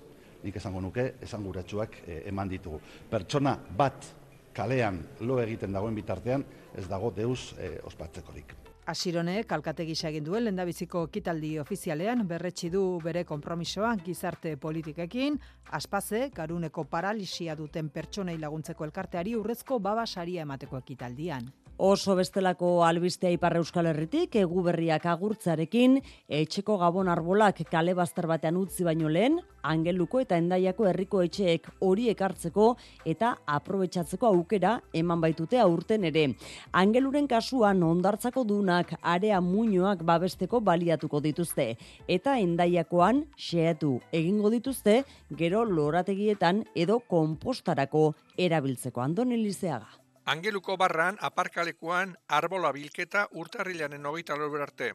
[0.43, 2.81] nik esango nuke, esanguratsuak e, eman ditugu.
[3.11, 4.09] Pertsona bat
[4.53, 6.45] kalean lo egiten dagoen bitartean,
[6.77, 8.57] ez dago deus e, ospatzekorik.
[8.83, 15.39] Asirone, kalkate gisa egin duen lendabiziko kitaldi ofizialean berretsi du bere konpromisoa gizarte politikekin,
[15.79, 21.47] aspaze, garuneko paralisia duten pertsonei laguntzeko elkarteari urrezko babasaria emateko ekitaldian.
[21.83, 25.97] Oso bestelako albistea ipar euskal herritik, egu berriak agurtzarekin,
[26.31, 32.05] etxeko gabon arbolak kale bazter batean utzi baino lehen, angeluko eta endaiako herriko etxeek hori
[32.13, 32.67] ekartzeko
[33.13, 36.29] eta aprobetsatzeko aukera eman baitute aurten ere.
[36.71, 41.67] Angeluren kasuan ondartzako dunak area muñoak babesteko baliatuko dituzte
[42.07, 45.01] eta endaiakoan xeatu egingo dituzte
[45.43, 50.02] gero lorategietan edo kompostarako erabiltzeko Andoni Lizeaga.
[50.25, 54.93] Angeluko barran aparkalekuan arbola bilketa urtarrilaren hogeita arte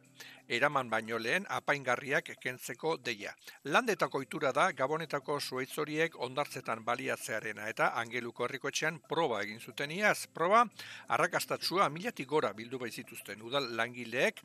[0.47, 3.33] eraman baino lehen apaingarriak ekentzeko deia.
[3.65, 10.27] Landetako itura da Gabonetako zuaitzoriek ondartzetan baliatzearena eta Angeluko herrikoetxean proba egin zuten iaz.
[10.33, 10.63] Proba,
[11.07, 14.41] arrakastatzua milatik gora bildu baizituzten udal langileek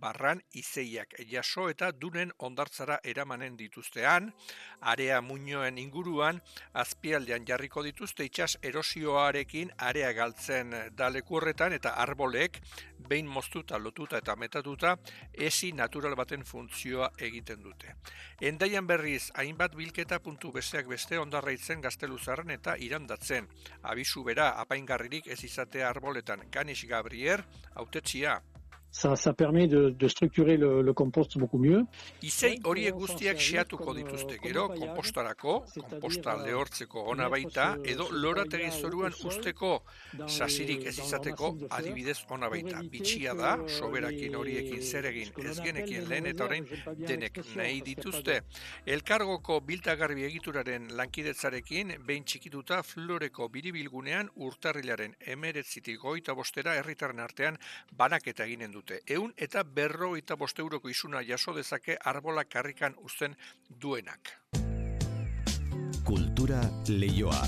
[0.00, 4.32] barran izeiak jaso eta dunen ondartzara eramanen dituztean,
[4.80, 6.40] area muñoen inguruan
[6.84, 12.60] azpialdean jarriko dituzte itxas erosioarekin area galtzen dalekurretan eta arbolek
[13.08, 14.96] behin moztuta, lotuta eta metatuta
[15.46, 17.96] esi natural baten funtzioa egiten dute.
[18.40, 23.48] Endaian berriz, hainbat bilketa puntu besteak beste ondarraitzen gazteluzarren eta irandatzen.
[23.82, 28.40] Abisu bera, apaingarririk ez izatea arboletan, Ganis Gabrier, autetxia,
[28.92, 31.84] ça, ça permet de, de structurer le, le compost beaucoup mieux.
[32.22, 39.72] Izei horiek guztiak xeatuko dituzte gero, kompostarako, komposta lehortzeko ona baita, edo lorategi zoruan usteko
[40.26, 42.82] sasirik ez izateko adibidez ona baita.
[42.92, 46.68] Bitxia da, soberakin horiekin zer egin ez genekien lehen eta orain
[46.98, 48.42] denek nahi dituzte.
[48.84, 57.56] Elkargoko biltagarbi egituraren lankidetzarekin, behin txikituta floreko biribilgunean urtarrilaren emeretzitik goita bostera herritarren artean
[57.96, 59.02] banaketa eginen du dute.
[59.06, 63.36] Eun eta berro eta boste euroko izuna jaso dezake arbola karrikan uzten
[63.68, 64.38] duenak.
[66.04, 67.42] Kultura leioa.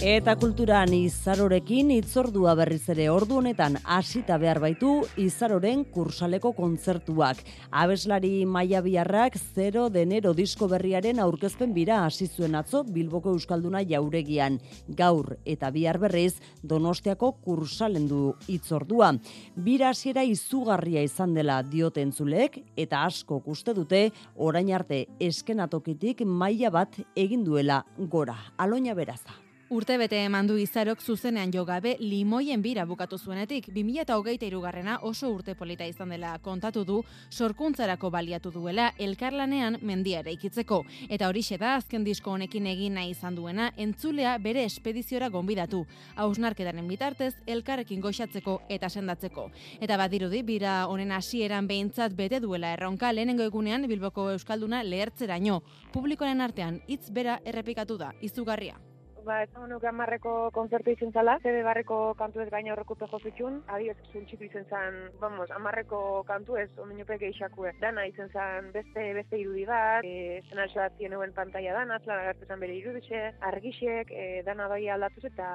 [0.00, 7.42] Eta kulturan izarorekin itzordua berriz ere ordu honetan hasita behar baitu izaroren kursaleko kontzertuak.
[7.68, 14.56] Abeslari maia biharrak 0 denero disko berriaren aurkezpen bira hasi zuen atzo Bilboko Euskalduna jauregian.
[14.88, 19.12] Gaur eta bihar berriz donostiako kursalen du itzordua.
[19.54, 24.02] Bira hasiera izugarria izan dela dioten zulek eta asko uste dute
[24.34, 28.38] orain arte eskenatokitik maila bat egin duela gora.
[28.56, 29.49] Aloina beraza.
[29.70, 35.28] Urte bete eman du izarok zuzenean jo gabe limoien bira bukatu zuenetik, 2008 irugarrena oso
[35.30, 36.96] urte polita izan dela kontatu du,
[37.30, 40.80] sorkuntzarako baliatu duela elkarlanean mendiara ikitzeko.
[41.08, 45.84] Eta horixe da azken disko honekin egin nahi izan duena, entzulea bere espediziora gonbidatu.
[46.16, 49.52] Hausnarketaren bitartez, elkarrekin goxatzeko eta sendatzeko.
[49.78, 55.62] Eta badirudi, bira honen hasieran behintzat bete duela erronka lehenengo egunean Bilboko Euskalduna lehertzeraino.
[55.94, 58.89] Publikoaren artean, hitz bera errepikatu da, izugarria
[59.24, 63.90] ba, ez nuke amarreko konzertu izan zala, zebe barreko kantu ez gaina horrekupe jozitxun, adi
[63.92, 69.40] ez zuntxitu izan zan, vamos, amarreko kantu ez, omeniope geixakue, dana izan zan beste beste
[69.40, 74.68] irudi bat, e, zena bat zienuen pantalla dana, zela agertu bere irudixe, argixek, e, dana
[74.68, 75.48] bai aldatuz eta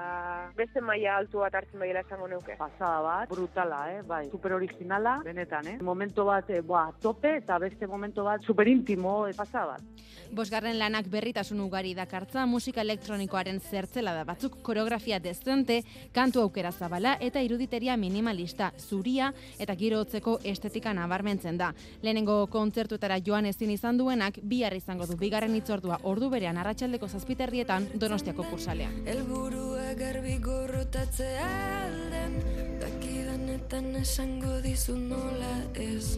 [0.57, 2.55] beste maila altu bat hartzen baiela esango neuke.
[2.59, 4.01] Pasada bat, brutala, eh?
[4.07, 5.77] bai, super originala, benetan, eh?
[5.81, 10.05] momento bat, e, boa, tope, eta beste momento bat, super intimo, e, pasada bat.
[10.35, 15.81] Bosgarren lanak berritasun ugari dakartza musika elektronikoaren zertzela da batzuk koreografia dezente,
[16.13, 21.73] kantu aukera zabala eta iruditeria minimalista, zuria eta giro hotzeko estetika nabarmentzen da.
[22.01, 27.89] Lehenengo kontzertuetara joan ezin izan duenak, bihar izango du bigarren itzordua ordu berean arratsaldeko zazpiterrietan
[27.95, 29.03] donostiako kursalean.
[29.05, 31.51] Elburua garbi gorrotatzea
[31.83, 32.39] alden,
[32.81, 36.17] dakidanetan esango dizu nola ez.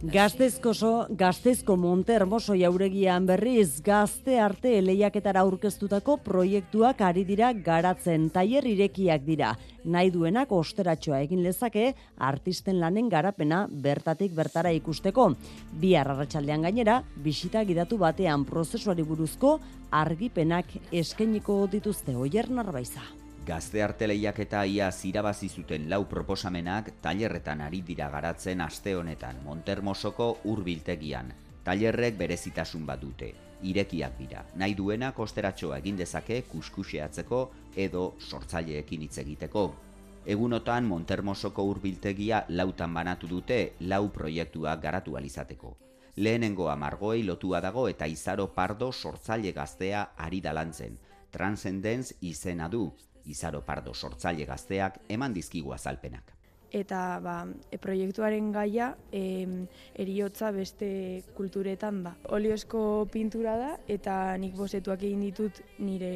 [0.00, 8.64] Gaztezkoso, gaztezko Monte Hermoso jauregian berriz, gazte arte eleiaketara aurkeztutako proiektuak ari dira garatzen, tailer
[8.64, 9.52] irekiak dira.
[9.84, 15.34] Nahi duenak osteratxoa egin lezake, artisten lanen garapena bertatik bertara ikusteko.
[15.76, 19.58] Bi arratsaldean gainera, bisita gidatu batean prozesuari buruzko
[19.92, 23.19] argipenak eskeniko dituzte oier narbaiza.
[23.46, 30.26] Gazte arte lehiaketa ia zirabazi zuten lau proposamenak tailerretan ari dira garatzen aste honetan Montermosoko
[30.44, 31.32] hurbiltegian.
[31.64, 33.32] Tailerrek berezitasun bat dute,
[33.62, 34.44] irekiak dira.
[34.60, 37.40] Nahi duena kosteratxoa egin dezake kuskuseatzeko
[37.76, 39.64] edo sortzaileekin hitz egiteko.
[40.26, 45.76] Egunotan Montermosoko hurbiltegia lautan banatu dute lau proiektuak garatu alizateko.
[46.16, 50.98] Lehenengoa margoei lotua dago eta izaro pardo sortzaile gaztea ari dalantzen.
[51.30, 52.90] Transcendence izena du,
[53.26, 56.36] Izaro Pardo sortzaile gazteak eman dizkigu azalpenak.
[56.70, 59.22] Eta ba, e, proiektuaren gaia e,
[59.98, 62.14] eriotza beste kulturetan da.
[62.30, 66.12] Oliosko pintura da eta nik bosetuak egin ditut nire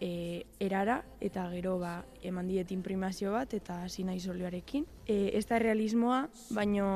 [0.00, 4.86] e, erara eta gero ba, eman diet imprimazio bat eta hasi naiz olioarekin.
[5.06, 6.88] E, ez da realismoa, baino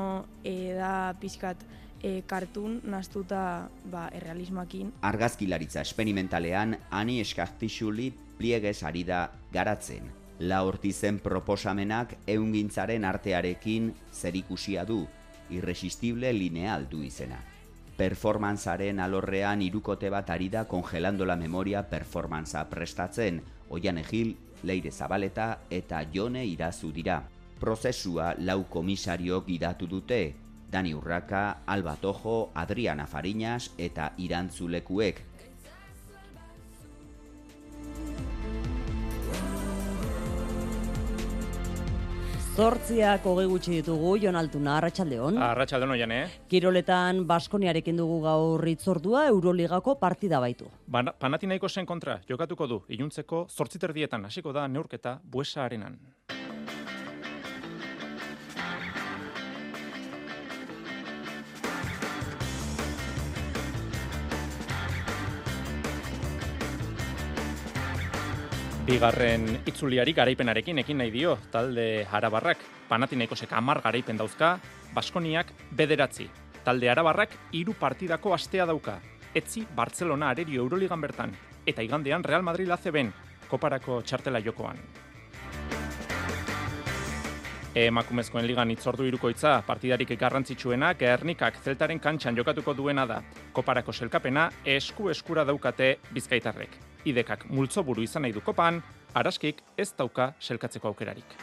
[0.45, 1.67] e, da pixkat
[2.03, 4.93] e, kartun nastuta ba, errealismoakin.
[5.09, 10.11] Argazkilaritza esperimentalean, ani eskartixuli pliegez ari da garatzen.
[10.43, 15.05] La hortizen proposamenak eungintzaren artearekin zerikusia du,
[15.55, 17.39] irresistible lineal du izena.
[17.95, 23.39] Performanzaren alorrean irukote bat ari da kongelando la memoria performantza prestatzen,
[23.71, 24.35] oian egil,
[24.67, 27.23] leire zabaleta eta jone irazu dira.
[27.61, 30.35] Prozesua lau komisario gidatu dute,
[30.73, 35.23] Dani Urraka, Alba Tojo, Adriana Fariñas eta Irantzulekuek,
[42.53, 45.39] Zortziak hogei gutxi ditugu, Jon Altuna, Arratxaldeon.
[45.41, 46.35] Arratxaldeon oian, eh?
[46.53, 50.69] Kiroletan Baskoniarekin dugu gaur itzordua, Euroligako partida baitu.
[50.93, 55.97] Panatinaiko zen kontra, jokatuko du, iluntzeko zortziterdietan, hasiko da neurketa buesa arenan.
[68.83, 72.59] Bigarren itzuliari garaipenarekin ekin nahi dio, talde Arabarrak,
[72.89, 74.57] Panathinaikosek amar garaipen dauzka,
[74.95, 76.27] Baskoniak bederatzi.
[76.65, 78.97] Talde Arabarrak hiru partidako astea dauka.
[79.39, 81.31] Etzi Barcelona arerio Euroligan bertan,
[81.65, 83.13] eta igandean Real Madrid ben,
[83.49, 84.77] koparako txartela jokoan.
[87.75, 93.23] Emakumezkoen ligan itzordu irukoitza partidarik garrantzitsuena Gernikak zeltaren kantxan jokatuko duena da.
[93.53, 98.83] Koparako selkapena esku eskura daukate bizkaitarrek idekak multzoburu izan nahi du kopan,
[99.15, 101.37] araskik ez dauka selkatzeko aukerarik.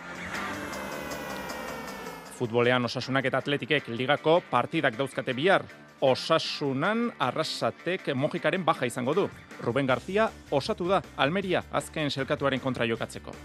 [2.39, 5.66] Futbolean osasunak eta atletikek ligako partidak dauzkate bihar,
[6.01, 9.28] osasunan arrasatek mojikaren baja izango du.
[9.62, 13.36] Ruben Garzia osatu da Almeria azken selkatuaren kontra jokatzeko.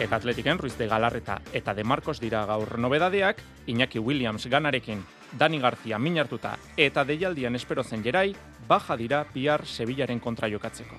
[0.00, 5.02] Eta atletiken Ruiz de Galarreta eta de Marcos dira gaur nobedadeak, Iñaki Williams ganarekin,
[5.38, 8.34] Dani Garzia minartuta eta deialdian espero zen jerai,
[8.68, 10.96] baja dira bihar Sevillaren kontra jokatzeko.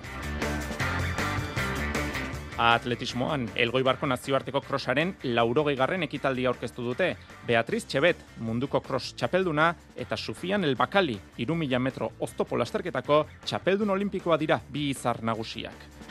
[2.62, 7.08] Atletismoan, elgoi barko nazioarteko krosaren laurogei garren ekitaldia aurkeztu dute.
[7.46, 14.38] Beatriz Txebet, munduko kros txapelduna, eta Sufian El Bakali, irumila metro oztopo lasterketako txapeldun olimpikoa
[14.38, 16.01] dira bi izar nagusiak.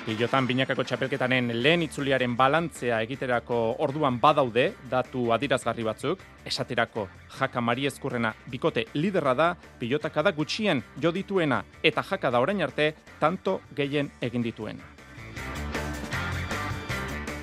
[0.00, 7.04] Pilotan binakako txapelketanen lehen itzuliaren balantzea egiterako orduan badaude, datu adirazgarri batzuk, esaterako
[7.36, 9.48] jaka mari ezkurrena bikote liderra da,
[9.78, 14.88] pilotaka da gutxien jo dituena eta jaka da orain arte tanto gehien egin dituena.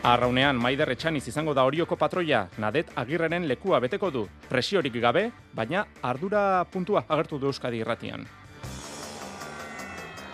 [0.07, 5.85] Arraunean Maider Etxaniz izango da horioko patroia, nadet agirreren lekua beteko du, presiorik gabe, baina
[6.01, 8.25] ardura puntua agertu du Euskadi irratian.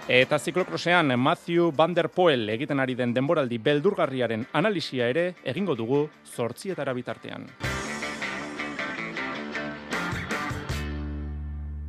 [0.08, 6.10] Eta ziklokrosean Matthew Van Der Poel egiten ari den denboraldi beldurgarriaren analisia ere egingo dugu
[6.28, 7.46] zortzietara bitartean.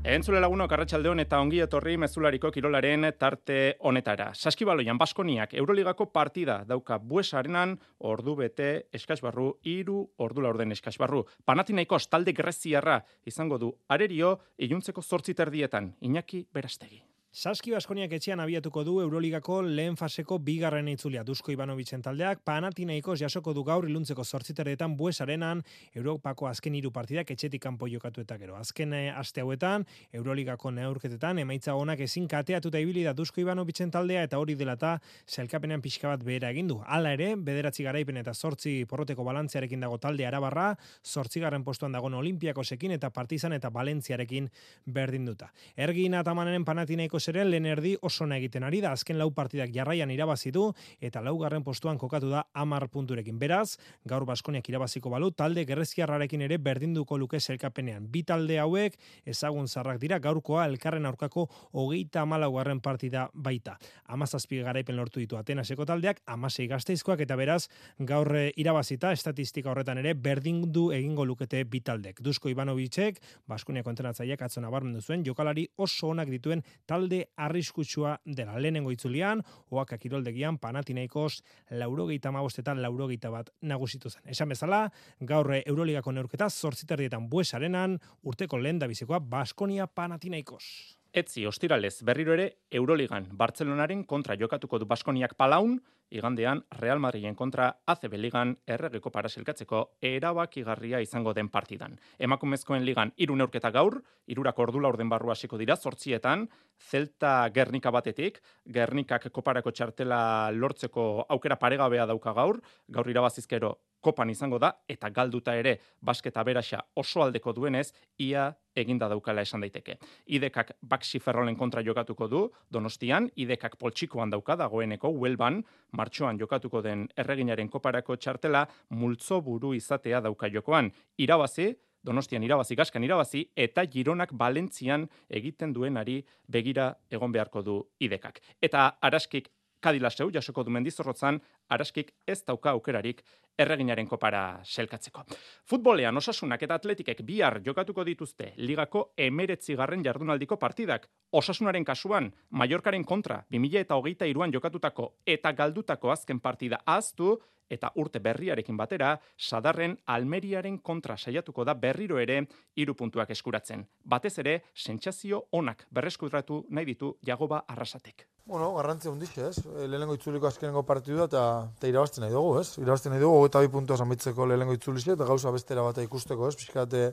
[0.05, 4.29] Entzule lagunok arratsaldeon eta ongi etorri mezulariko kirolaren tarte honetara.
[4.35, 11.25] Saskibaloian Baskoniak Euroligako partida dauka buesarenan ordu bete eskasbarru, iru ordu laurden eskasbarru.
[11.45, 17.03] Panatinaikos talde greziarra izango du arerio iluntzeko zortziterdietan, Iñaki Berastegi.
[17.35, 23.51] Saski Baskoniak etxean abiatuko du Euroligako lehen faseko bigarren itzulia Dusko Ivanovicen taldeak Panathinaikos jasoko
[23.53, 25.65] du gaur iluntzeko 8 Bues Arenan
[25.97, 28.55] Europako azken hiru partidak etxetik kanpo jokatu eta gero.
[28.55, 34.23] Azken eh, aste hauetan Euroligako neurketetan emaitza onak ezin kateatuta ibili da Dusko Ivanovicen taldea
[34.23, 36.79] eta hori dela ta selkapenean pixka bat behera egin du.
[36.87, 42.93] Hala ere, bederatzi garaipen eta 8 porroteko balantziarekin dago talde Arabarra, 8 postuan dago Olimpiakosekin
[42.93, 44.49] eta Partizan eta Valentziarekin
[44.87, 45.51] berdinduta.
[45.75, 50.51] Ergin Atamanenen Panathinaikos eren lehen erdi oso egiten ari da azken lau partidak jarraian irabazi
[50.51, 53.39] du eta laugarren postuan kokatu da 10 punturekin.
[53.39, 58.09] Beraz, gaur Baskoniak irabaziko balu talde Gerreziarrarekin ere berdinduko luke selkapenean.
[58.11, 63.79] Bi talde hauek ezagun zarrak dira gaurkoa elkarren aurkako hogeita garren partida baita.
[64.07, 67.69] Amazazpi garaipen lortu ditu Atenaseko taldeak, amasei gazteizkoak eta beraz
[67.99, 72.21] gaur irabazita estatistika horretan ere berdindu egingo lukete bi taldek.
[72.21, 78.59] Dusko Ivanovicek, Baskoniako entrenatzaileak atzona barmendu zuen, jokalari oso onak dituen talde talde arriskutsua dela
[78.59, 84.23] lehenengo itzulian, oaka kiroldegian panatinaikos laurogeita mabostetan laurogeita bat nagusitu zen.
[84.27, 84.91] Esan bezala,
[85.21, 90.99] gaurre Euroligako neurketa zortziterdietan buesarenan, urteko lehen da bizikoa Baskonia panatinaikos.
[91.15, 95.79] Etzi, ostiralez, berriro ere, Euroligan, Bartzelonaren kontra jokatuko du Baskoniak palaun,
[96.11, 101.97] igandean Real Madriden kontra ACB ligan erregeko parasilkatzeko erabakigarria izango den partidan.
[102.19, 106.49] Emakumezkoen ligan hiru neurketa gaur, hirurak ordula orden barru hasiko dira zortzietan,
[106.79, 114.59] Zelta Gernika batetik, Gernikak koparako txartela lortzeko aukera paregabea dauka gaur, gaur irabazizkero kopan izango
[114.61, 117.89] da, eta galduta ere basketa beraxa oso aldeko duenez,
[118.21, 119.97] ia eginda daukala esan daiteke.
[120.37, 125.63] Idekak Baxi Ferrolen kontra jokatuko du, donostian, idekak poltsikoan dauka dagoeneko, huelban,
[125.97, 130.93] martxoan jokatuko den erreginaren koparako txartela, multzo buru izatea dauka jokoan.
[131.19, 131.73] Irabazi,
[132.05, 136.19] Donostian irabazi, gaskan irabazi, eta Gironak Balentzian egiten duenari
[136.53, 138.43] begira egon beharko du idekak.
[138.61, 139.49] Eta araskik
[139.85, 143.23] kadilaseu, jasoko du mendizorrotzan, araskik ez dauka aukerarik
[143.59, 145.25] erreginaren kopara selkatzeko.
[145.71, 151.09] Futbolean osasunak eta atletikek bihar jokatuko dituzte ligako emeretzi garren jardunaldiko partidak.
[151.33, 157.37] Osasunaren kasuan, Mallorcaren kontra, 2000 eta hogeita iruan jokatutako eta galdutako azken partida aztu,
[157.71, 162.43] eta urte berriarekin batera, sadarren Almeriaren kontra saiatuko da berriro ere
[162.77, 163.87] hiru puntuak eskuratzen.
[164.05, 168.29] Batez ere, sentsazio onak berreskudratu nahi ditu Jagoba Arrasatek.
[168.47, 169.59] Bueno, garrantzia hundixe, ez?
[169.65, 172.77] Eh, lehenengo itzuliko azkenengo partidu da, eta, irabazten nahi dugu, ez?
[172.77, 176.59] Irabazten nahi dugu, eta bi puntua zamitzeko lehenengo itzulixe, eta gauza bestera bat ikusteko, ez?
[176.61, 177.07] Piskate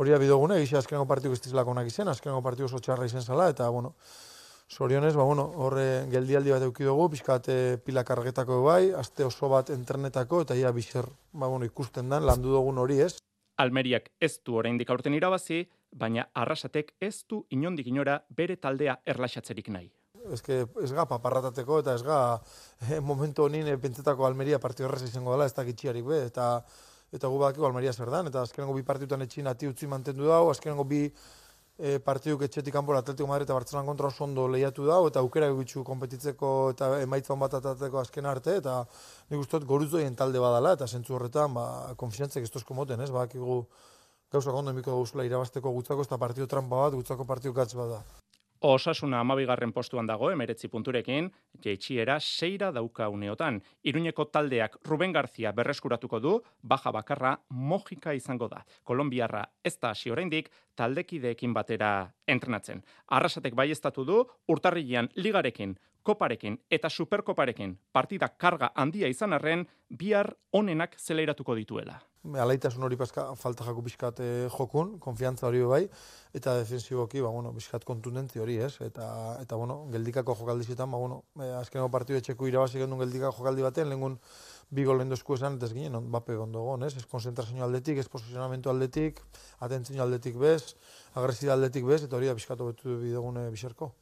[0.00, 3.50] hori abidogune, egizia azkenengo partidu ez dizilako onak izan, azkenengo partidu oso txarra izan zala,
[3.52, 3.92] eta, bueno,
[4.68, 9.70] Sorionez, ba, bueno, horre geldialdi bat euki dugu, pixkate pila kargetako bai, aste oso bat
[9.70, 13.12] internetako, eta ia bizer ba, bueno, ikusten dan, landu dugun hori ez.
[13.60, 15.60] Almeriak ez du oraindik aurten irabazi,
[15.92, 19.92] baina arrasatek ez du inondik inora bere taldea erlaxatzerik nahi.
[20.32, 22.18] Ez que ez ga paparratateko eta ez ga
[22.88, 26.48] eh, momentu honin eh, pentsetako Almeria partio erreza izango dela, ez da gitxiarik be, eta
[27.14, 30.50] eta gu bakiko Almeria zer dan, eta azkenengo bi partiutan etxin ati utzi mantendu dago,
[30.50, 31.04] azkenengo bi
[31.78, 35.50] e, partiduk etxetik kanpora Atletico Madrid eta Barcelona kontra oso ondo lehiatu da eta aukera
[35.52, 38.76] egitzu konpetitzeko eta emaitza bat atateko azken arte eta
[39.30, 43.10] nik uste dut goruzoien talde badala eta sentzu horretan ba konfiantzek estozko moten, ez?
[43.10, 43.64] Bakigu
[44.30, 48.02] gauza ondo emiko guzula irabasteko gutzako eta partido trampa bat, gutzako partido gatz bada.
[48.64, 51.26] Osasuna amabigarren postuan dago, emeretzi punturekin,
[51.60, 53.58] jeitxiera seira dauka uneotan.
[53.84, 58.62] Iruñeko taldeak Ruben Garzia berreskuratuko du, baja bakarra mojika izango da.
[58.82, 60.48] Kolombiarra ez da hasi oraindik
[60.80, 61.90] taldekideekin batera
[62.26, 62.80] entrenatzen.
[63.12, 63.68] Arrasatek bai
[64.06, 72.00] du, urtarrilean ligarekin, koparekin eta superkoparekin partida karga handia izan arren, bihar onenak zeleiratuko dituela
[72.32, 75.82] alaitasun hori paska falta jaku bizkat eh, jokun, konfiantza hori bai,
[76.34, 78.72] eta defensiboki, ba, bueno, bizkat kontundentzi hori, ez?
[78.80, 79.06] Eta,
[79.42, 83.66] eta bueno, geldikako jokaldi zetan, ba, bueno, eh, azkeneko partidu etxeko irabazi gendun geldikako jokaldi
[83.66, 84.16] batean, lehengun
[84.74, 86.94] bi golen dozku esan, eta ez ginen, on, bape gondo gon, ez?
[86.96, 89.20] Ez konzentrazio aldetik, ez posizionamentu aldetik,
[89.60, 90.78] atentzio aldetik bez,
[91.14, 93.92] agresida aldetik bez, eta hori da bizkatu betu bidegune biserko.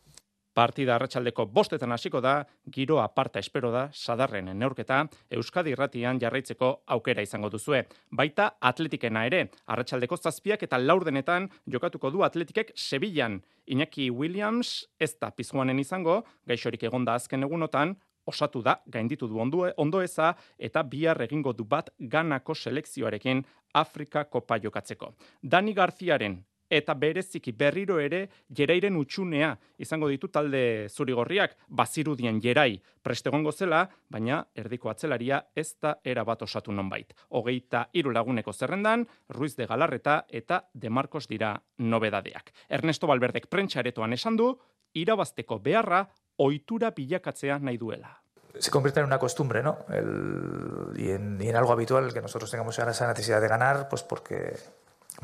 [0.53, 2.35] Partida arratsaldeko bostetan hasiko da,
[2.69, 4.99] giro aparta espero da, sadarren neurketa,
[5.33, 7.87] Euskadi irratian jarraitzeko aukera izango duzue.
[8.11, 13.41] Baita atletikena ere, arratsaldeko zazpiak eta laurdenetan jokatuko du atletikek Sevillan.
[13.67, 17.97] Iñaki Williams ez da pizguanen izango, gaixorik egonda azken egunotan,
[18.27, 23.43] osatu da, gainditu du ondo eza, eta bihar egingo du bat ganako selekzioarekin
[23.73, 25.15] Afrika kopa jokatzeko.
[25.43, 26.43] Dani Garziaren
[26.73, 29.51] eta bereziki berriro ere jerairen utxunea
[29.85, 36.43] izango ditu talde zurigorriak bazirudien jerai prestegongo zela, baina erdiko atzelaria ez da era bat
[36.43, 37.13] osatu nonbait.
[37.29, 42.53] Hogeita hiru laguneko zerrendan, Ruiz de Galarreta eta De Marcos dira nobedadeak.
[42.69, 44.55] Ernesto Balberdek prentxaretoan esan du,
[44.95, 46.07] irabazteko beharra
[46.39, 48.19] ohitura bilakatzea nahi duela.
[48.59, 49.79] se convierte en una costumbre, ¿no?
[49.89, 54.03] El, y, en, y, en, algo habitual que nosotros tengamos esa necesidad de ganar, pues
[54.03, 54.57] porque,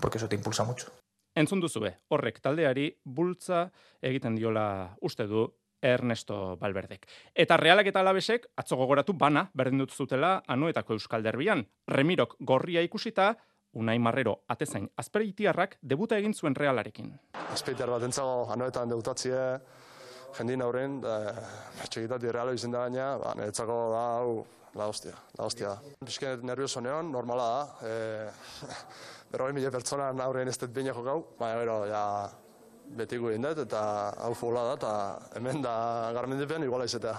[0.01, 0.91] porque eso te impulsa mucho.
[1.39, 3.69] Entzun duzue, horrek taldeari bultza
[4.03, 5.45] egiten diola uste du
[5.79, 7.05] Ernesto Balberdek.
[7.31, 11.63] Eta realak eta alabesek, atzo gogoratu bana, berdin dut zutela, anuetako euskal derbian.
[11.95, 13.37] Remirok gorria ikusita,
[13.79, 17.13] Unai Marrero atezain azperitiarrak debuta egin zuen realarekin.
[17.53, 19.43] Azpeitiar bat entzago anuetan debutatzie,
[20.39, 20.97] jendin aurren,
[21.85, 24.33] txekitati realo izen da gaina, ba, niretzako da, hau,
[24.79, 25.73] la hostia, la hostia.
[26.07, 28.77] Bizken nervioso neon, normala da, e,
[29.33, 32.05] berroi mila pertsona aurren ez dut baina jokau, baina bero, ja,
[33.01, 33.83] beti guin dut, eta
[34.25, 34.93] hau fola da, eta
[35.41, 35.75] hemen da
[36.17, 37.19] garmendipen iguala izatea.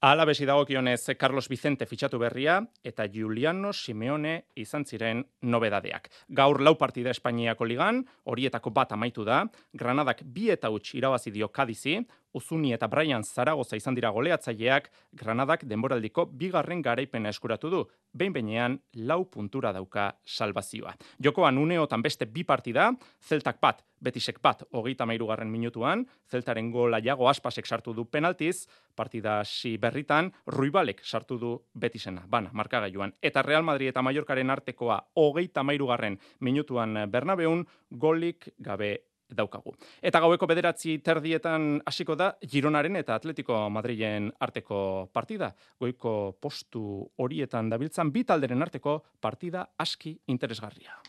[0.00, 2.54] Ala besi dagokionez Carlos Vicente fitxatu berria
[2.88, 6.08] eta Juliano Simeone izan ziren nobedadeak.
[6.38, 9.42] Gaur lau partida Espainiako ligan, horietako bat amaitu da,
[9.76, 11.98] Granadak bi eta huts irabazi dio Kadizi,
[12.32, 17.80] Uzuni eta Brian Zaragoza izan dira goleatzaileak, Granadak denboraldiko bigarren garaipena eskuratu du,
[18.12, 20.94] behin behinean lau puntura dauka salvazioa.
[21.18, 27.28] Jokoan uneotan beste bi partida, Zeltak bat, Betisek bat, hogeita mairugarren minutuan, Zeltaren gola jago
[27.28, 33.12] aspasek sartu du penaltiz, partida si berritan, Ruibalek sartu du Betisena, bana, markagailuan.
[33.20, 39.74] Eta Real Madrid eta Mallorcaren artekoa hogeita mairugarren minutuan Bernabeun, golik gabe daukagu.
[40.02, 45.52] Eta gaueko bederatzi terdietan hasiko da Gironaren eta Atletico Madrilen arteko partida.
[45.80, 46.84] Goiko postu
[47.18, 51.00] horietan dabiltzan bi talderen arteko partida aski interesgarria.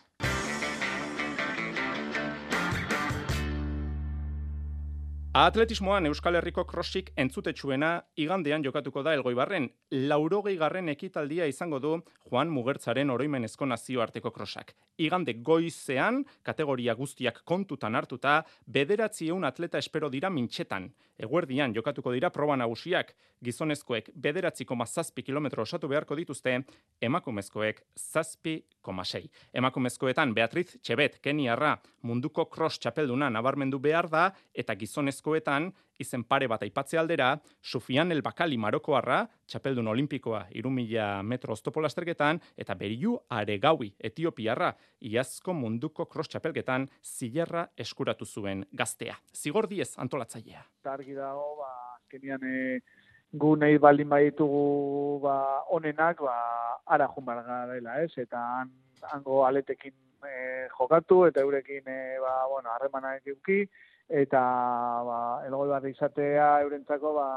[5.34, 9.69] Atletismoan Euskal Herriko crossik entzutetsuena igandean jokatuko da elgoibarren.
[10.11, 11.91] Laurogei garren ekitaldia izango du
[12.27, 14.73] Juan Mugertzaren oroimenezko nazioarteko crossak.
[14.99, 20.89] Igande goizean, kategoria guztiak kontutan hartuta, bederatzi eun atleta espero dira mintxetan.
[21.21, 23.13] Eguerdian jokatuko dira proba nagusiak,
[23.45, 26.57] gizonezkoek bederatzi koma zazpi kilometro osatu beharko dituzte,
[27.01, 29.29] emakumezkoek zazpi koma sei.
[29.53, 34.23] Emakumezkoetan Beatriz Txebet, Keniarra, munduko cross txapelduna nabarmendu behar da,
[34.53, 34.75] eta
[35.22, 42.39] gizonezkoetan izen pare bat aipatze aldera, Sufian El Bakali Marokoarra, txapeldun olimpikoa irumila metro oztopolasterketan,
[42.57, 49.15] eta Beriu Aregaui Etiopiarra, iazko munduko cross txapelketan zilerra eskuratu zuen gaztea.
[49.32, 50.65] Zigor diez antolatzailea.
[50.82, 52.80] Targi dago, ba, kenian e,
[53.32, 58.11] gu nahi baldin baditugu ba, onenak, ba, ara jumar dela, ez?
[58.17, 58.74] Eta han,
[59.13, 59.93] hango aletekin
[60.26, 63.67] e, jokatu, eta eurekin, e, ba, bueno, harremanak eduki,
[64.12, 64.41] eta
[65.07, 67.28] ba, elgoi bat izatea eurentzako ba,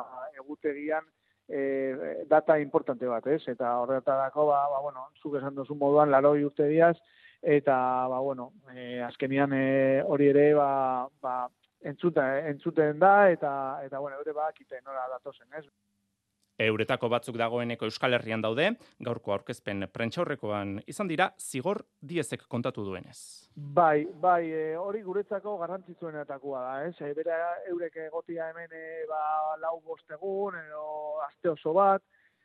[0.40, 1.04] egutegian
[1.48, 3.42] e, data importante bat, ez?
[3.48, 6.96] Eta horretarako, ba, ba, bueno, zuk esan duzu moduan, laroi urte diaz,
[7.42, 7.76] eta,
[8.10, 9.66] ba, bueno, e, azkenian e,
[10.02, 10.70] hori ere, ba,
[11.22, 11.36] ba,
[11.84, 13.52] entzuten, entzuten da, eta,
[13.84, 15.66] eta bueno, eure ba, kite nora datozen, ez?
[16.62, 18.68] Euretako batzuk dagoeneko Euskal Herrian daude,
[19.02, 23.50] gaurko aurkezpen prentxaurrekoan izan dira, zigor diezek kontatu duenez.
[23.56, 26.94] Bai, bai, e, hori guretzako garrantzitsuenetakoa da, ez?
[27.02, 27.38] E, bera
[27.72, 29.22] eurek egotia hemen e, ba,
[29.62, 30.84] lau bostegun, edo
[31.26, 32.02] aste oso bat,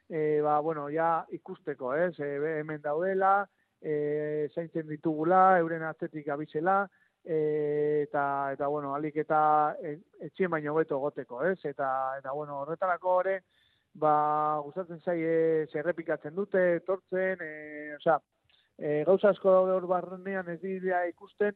[0.10, 2.16] e, ba, bueno, ja ikusteko, ez?
[2.18, 3.43] E, hemen daudela,
[3.78, 6.82] e, zaintzen ditugula, euren atzetik abizela,
[7.24, 8.26] e, eta,
[8.57, 9.39] eta, bueno, alik eta
[9.78, 11.60] etxien baino beto goteko, ez?
[11.62, 13.39] Eta, eta bueno, horretarako hori,
[14.00, 18.18] ba, gustatzen zaie zerrepikatzen dute, tortzen, e, osea,
[18.78, 21.56] e, gauza asko daude hor barrenean ez dira ikusten.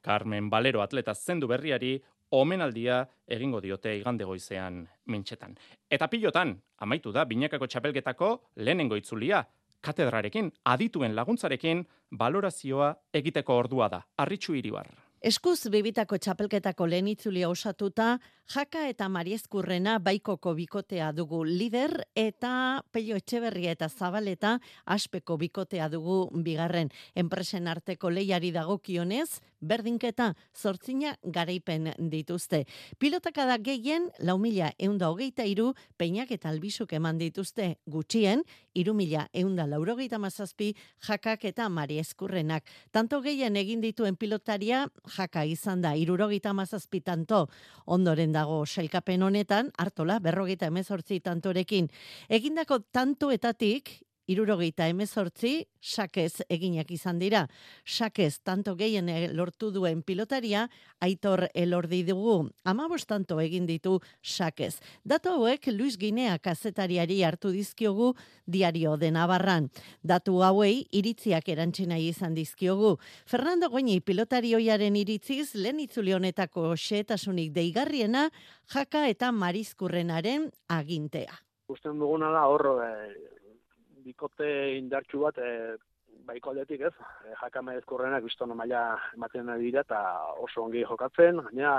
[0.00, 1.98] Carmen Valero atleta zendu berriari,
[2.30, 5.56] omenaldia egingo diote igande goizean mintxetan.
[5.90, 9.42] Eta pilotan, amaitu da, binakako txapelgetako lehenengo itzulia,
[9.80, 14.04] katedrarekin, adituen laguntzarekin, balorazioa egiteko ordua da.
[14.16, 14.88] Arritxu iribar.
[15.20, 18.14] Eskuz bibitako txapelketako lehen itzulia osatuta,
[18.48, 24.54] jaka eta mariezkurrena baikoko bikotea dugu lider eta peio etxeberria eta zabaleta
[24.86, 26.88] aspeko bikotea dugu bigarren.
[27.14, 32.64] Enpresen arteko lehiari dagokionez, berdinketa zortzina garaipen dituzte.
[32.98, 38.42] Pilotaka da gehien, lau mila eunda hogeita iru, peinak eta albizuk eman dituzte gutxien,
[38.74, 40.72] iru mila eunda laurogeita mazazpi,
[41.06, 42.64] jakak eta mariezkurrenak.
[42.90, 47.46] Tanto gehien egin dituen pilotaria, jaka izan da irurogita mazazpi tanto
[47.86, 51.88] ondoren dago sailkapen honetan, hartola berrogeita emezortzi tantorekin.
[52.28, 53.90] Egindako tantoetatik
[54.30, 57.46] irurogeita emezortzi, sakez eginak izan dira.
[57.84, 60.68] Sakez tanto gehien lortu duen pilotaria,
[61.02, 62.50] aitor elordi dugu.
[62.64, 64.78] Amabos tanto egin ditu sakez.
[65.04, 68.14] Datu hauek Luis Ginea kazetariari hartu dizkiogu
[68.46, 69.70] diario de Navarran.
[70.02, 72.96] Datu hauei iritziak erantzina izan dizkiogu.
[73.26, 78.28] Fernando Goñi pilotarioiaren iritziz, lehen itzuli honetako xeetasunik deigarriena,
[78.70, 81.40] jaka eta marizkurrenaren agintea.
[81.70, 83.39] Usten duguna da horro, e,
[84.04, 84.48] bikote
[84.78, 85.76] indartxu bat e,
[86.26, 86.94] baiko aldetik ez,
[87.24, 88.82] e, jaka marizkurrenak biztona maila
[89.14, 90.00] ematen ari dira eta
[90.44, 91.74] oso ongi jokatzen, baina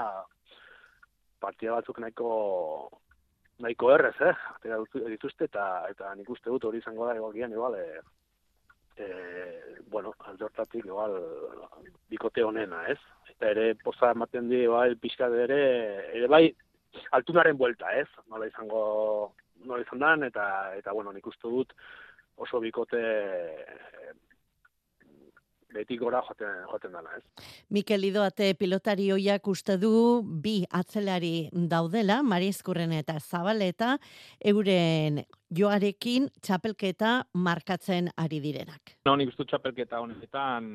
[1.41, 2.31] partida batzuk nahiko
[3.61, 4.33] nahiko errez, eh?
[4.55, 7.85] Atera dituzte eta eta nik uste dut hori izango da egokian igual e,
[8.97, 9.07] e,
[9.93, 11.17] bueno, aldortatik igual
[12.09, 12.99] bikote honena, ez?
[13.35, 15.61] Eta ere poza ematen di bai pixka ere
[16.17, 16.45] ere bai
[17.17, 18.07] altunaren buelta, ez?
[18.29, 18.81] Nola izango
[19.65, 20.45] nola izan dan eta
[20.77, 21.73] eta bueno, nik uste dut
[22.37, 23.01] oso bikote
[25.73, 27.47] beti gora joten, joten dana, ez?
[27.73, 33.95] Mikel Idoate pilotarioiak uste du bi atzelari daudela, Mariezkurren eta Zabaleta,
[34.53, 35.21] euren
[35.57, 38.97] joarekin txapelketa markatzen ari direnak.
[39.07, 40.71] No, nik uste txapelketa honetan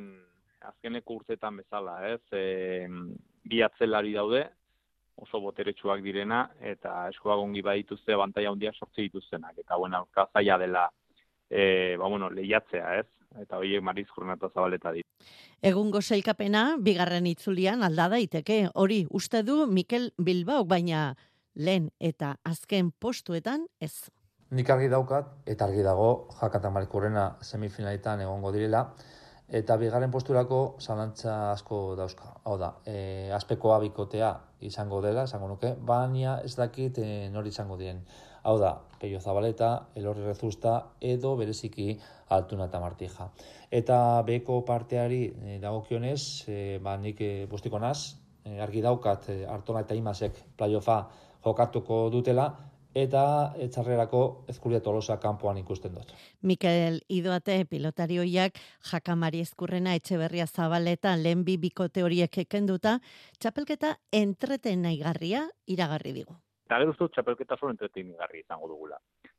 [0.66, 2.22] azkeneko urtetan bezala, ez?
[2.34, 2.86] E,
[3.46, 4.46] bi atzelari daude,
[5.22, 10.88] oso boteretsuak direna, eta eskoa gongi badituzte bantaia handia sortzi dituztenak, eta bueno, zaila dela
[11.50, 13.06] e, ba, bueno, lehiatzea, ez?
[13.40, 15.04] eta horiek mariz jornata zabaleta dit.
[15.64, 18.66] Egungo sailkapena bigarren itzulian alda daiteke.
[18.74, 21.14] Hori uste du Mikel Bilbao baina
[21.54, 24.08] lehen eta azken postuetan ez.
[24.56, 28.86] Nik argi daukat eta argi dago jakata marikurrena semifinalitan egongo direla
[29.48, 32.32] eta bigarren posturako zalantza asko dauzka.
[32.44, 34.32] Hau da, e, azpekoa bikotea
[34.66, 38.02] izango dela, izango nuke, baina ez dakit e, nori izango diren.
[38.46, 38.76] Hau da,
[39.06, 41.92] Peio Zabaleta, Elorri Rezusta edo bereziki
[42.34, 43.28] Altuna eta Martija.
[43.70, 49.36] Eta beko parteari e, dagokionez, e, ba, nik e, bustiko naz, e, argi daukat e,
[49.46, 50.96] Artona eta Imasek playofa
[51.44, 52.48] jokatuko dutela,
[52.98, 53.22] eta
[53.62, 56.10] etxarrerako ezkuria tolosa kanpoan ikusten dut.
[56.42, 58.58] Mikel Idoate pilotarioiak
[58.90, 62.96] jakamari ezkurrena etxeberria zabaleta lehen bi bikote horiek ekenduta,
[63.38, 63.94] txapelketa
[64.24, 66.40] entreten garria iragarri digu.
[66.66, 68.96] Eta gero uste txapelketa zuen entretin garri izango dugula.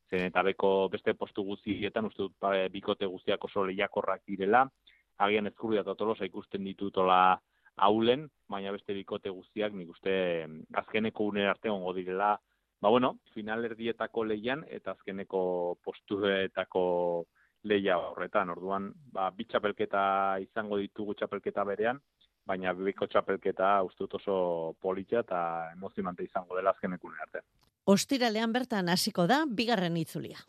[0.07, 4.63] Zen eta beko beste postu guztietan uste dut ba, bikote guztiak oso lehiakorrak direla,
[5.25, 7.19] agian ezkurria eta tolosa ikusten ditutola
[7.87, 10.13] haulen, baina beste bikote guztiak nik uste
[10.81, 12.37] azkeneko une arte ongo direla,
[12.79, 15.41] ba bueno, final erdietako leian eta azkeneko
[15.83, 16.83] postuetako
[17.67, 21.99] leia horretan, orduan, ba, bitxapelketa izango ditugu txapelketa berean,
[22.47, 24.37] baina bibiko txapelketa ustut oso
[24.81, 25.39] politxa eta
[25.75, 27.43] emozionante izango dela azkenekune arte.
[27.87, 30.39] Ostiralean bertan hasiko da bigarren itzulia.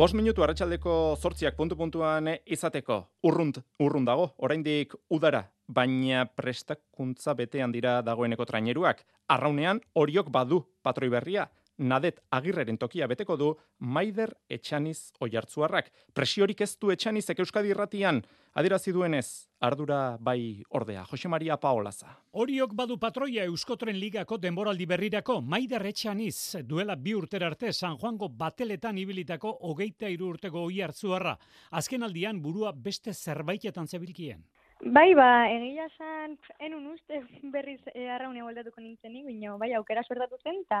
[0.00, 3.02] Bos minutu arratsaldeko zortziak puntu-puntuan izateko.
[3.28, 9.02] Urrunt, urrun dago, oraindik udara, baina prestakuntza betean dira dagoeneko traineruak.
[9.28, 11.44] Arraunean, horiok badu patroi berria,
[11.80, 13.50] nadet agirreren tokia beteko du
[13.80, 15.90] Maider Etxaniz oiartzuarrak.
[16.14, 18.20] Presiorik ez du Etxanizek Euskadi irratian,
[18.54, 21.04] adirazi duenez, ardura bai ordea.
[21.10, 22.12] Jose Maria Paolaza.
[22.32, 28.28] Horiok badu patroia Euskotren Ligako denboraldi berrirako Maider Etxaniz duela bi urter arte San Juango
[28.28, 31.36] bateletan ibilitako hogeita iru urteko oiartzuarra.
[31.70, 34.44] Azken aldian burua beste zerbaitetan zebilkien.
[34.80, 37.18] Bai, ba, egia esan, enun uste
[37.54, 40.80] berriz e, arraune goldatuko nintzenik, baina bai, aukera suertatu zen, eta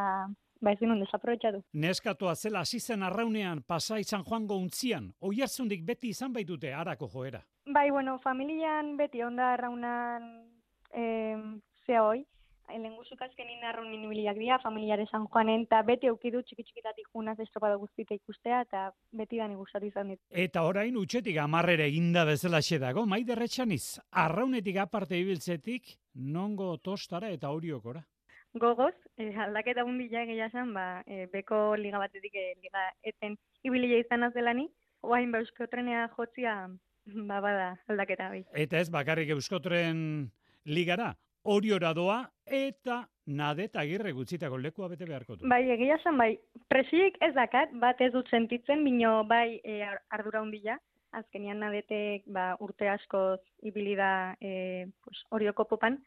[0.64, 1.60] bai, ez genuen desaprobetxatu.
[1.84, 7.10] Neskatoa zela hasi zen arraunean, pasa izan joango untzian, oi hartzundik beti izan baitute arako
[7.12, 7.42] joera.
[7.68, 10.30] Bai, bueno, familian beti onda arraunan
[10.96, 11.36] eh,
[11.84, 12.24] zea hoi,
[12.78, 17.76] lenguzuk azkenin arrun inibiliak dira, familiare San Juanen, eta beti aukidu txiki txikitatik junaz estropada
[17.80, 20.20] guztita ikustea, eta beti dani gustatu izan dit.
[20.30, 27.50] Eta orain utxetik amarrere eginda bezala dago, maide retxaniz, arraunetik aparte ibiltzetik, nongo tostara eta
[27.50, 28.04] horiokora?
[28.54, 34.00] Gogoz, eh, aldaketa hundila egia esan, ba, eh, beko liga batetik eh, liga eten ibilia
[34.02, 34.66] izan azelani,
[35.02, 36.54] oain ba euskotrenea jotzia,
[37.06, 38.44] ba, bada aldaketa bai.
[38.52, 40.32] Eta ez bakarrik euskotren
[40.64, 45.48] ligara, horiora doa eta nadet agirre gutzitako lekua bete beharko du.
[45.48, 46.34] Bai, egia zen, bai,
[46.68, 49.80] presiek ez dakat, bat ez dut sentitzen, bino bai e,
[50.10, 50.78] ardura hundila,
[51.16, 56.00] azkenian nadetek ba, urte askoz ibilida e, pues, orioko popan,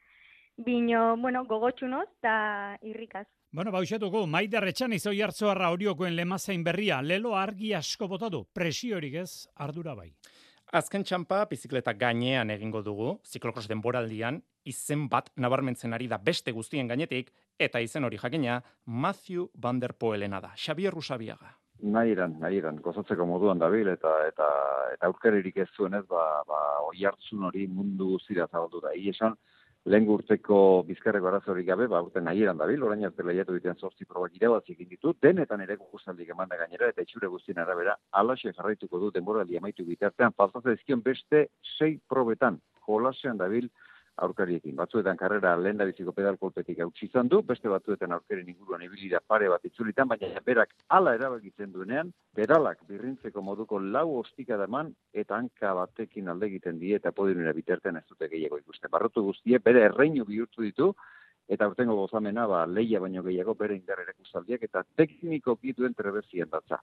[0.57, 3.25] bino, bueno, gogotxunoz da irrikaz.
[3.53, 9.45] Bueno, bausatuko, maide retxan izoi hartzoarra horiokoen lemazain berria, lelo argi asko botatu, presiorik ez,
[9.55, 10.09] ardura bai.
[10.73, 16.88] Azken txampa, bizikleta gainean egingo dugu, ziklokros denboraldian, izen bat nabarmentzen ari da beste guztien
[16.88, 20.53] gainetik, eta izen hori jakina, Matthew Van Der Poelena da.
[20.55, 21.57] Xavier Rusabiaga.
[21.84, 24.49] Nahi eran, nahi eran, gozatzeko moduan dabil, eta eta
[24.93, 28.93] eta aurkeririk ez zuenez, ba, ba, oi hartzun hori mundu guztira zabaldu da.
[28.95, 29.36] Igi esan,
[29.86, 30.57] lehen urteko
[30.88, 34.80] bizkarreko arazorik gabe, ba, urte nahi eran dabil, orain arte lehiatu diten sortzi probak irabazik
[34.88, 39.59] ditu, denetan ere guztaldik eman da gainera, eta itxure guztien arabera, alaxe jarraituko du denboraldi
[39.59, 41.47] amaitu bitartean, faltatzen ezkion beste
[41.78, 43.68] sei probetan, jolasean dabil,
[44.22, 44.76] aurkariekin.
[44.76, 49.20] Batzuetan karrera lehen da biziko pedal kolpetik hautsi izan du, beste batzuetan aurkaren inguruan ibilira
[49.26, 55.38] pare bat itzulitan, baina berak ala erabakitzen duenean, pedalak birrintzeko moduko lau ostika daman, eta
[55.38, 58.91] hanka batekin alde egiten die, eta podinera biterten ez dute gehiago ikusten.
[58.91, 60.93] Barrotu guztie, bere erreinu bihurtu ditu,
[61.49, 66.80] eta urtengo gozamena, ba, leia baino gehiago bere indar erakustaldiak, eta tekniko duen trebezien datza.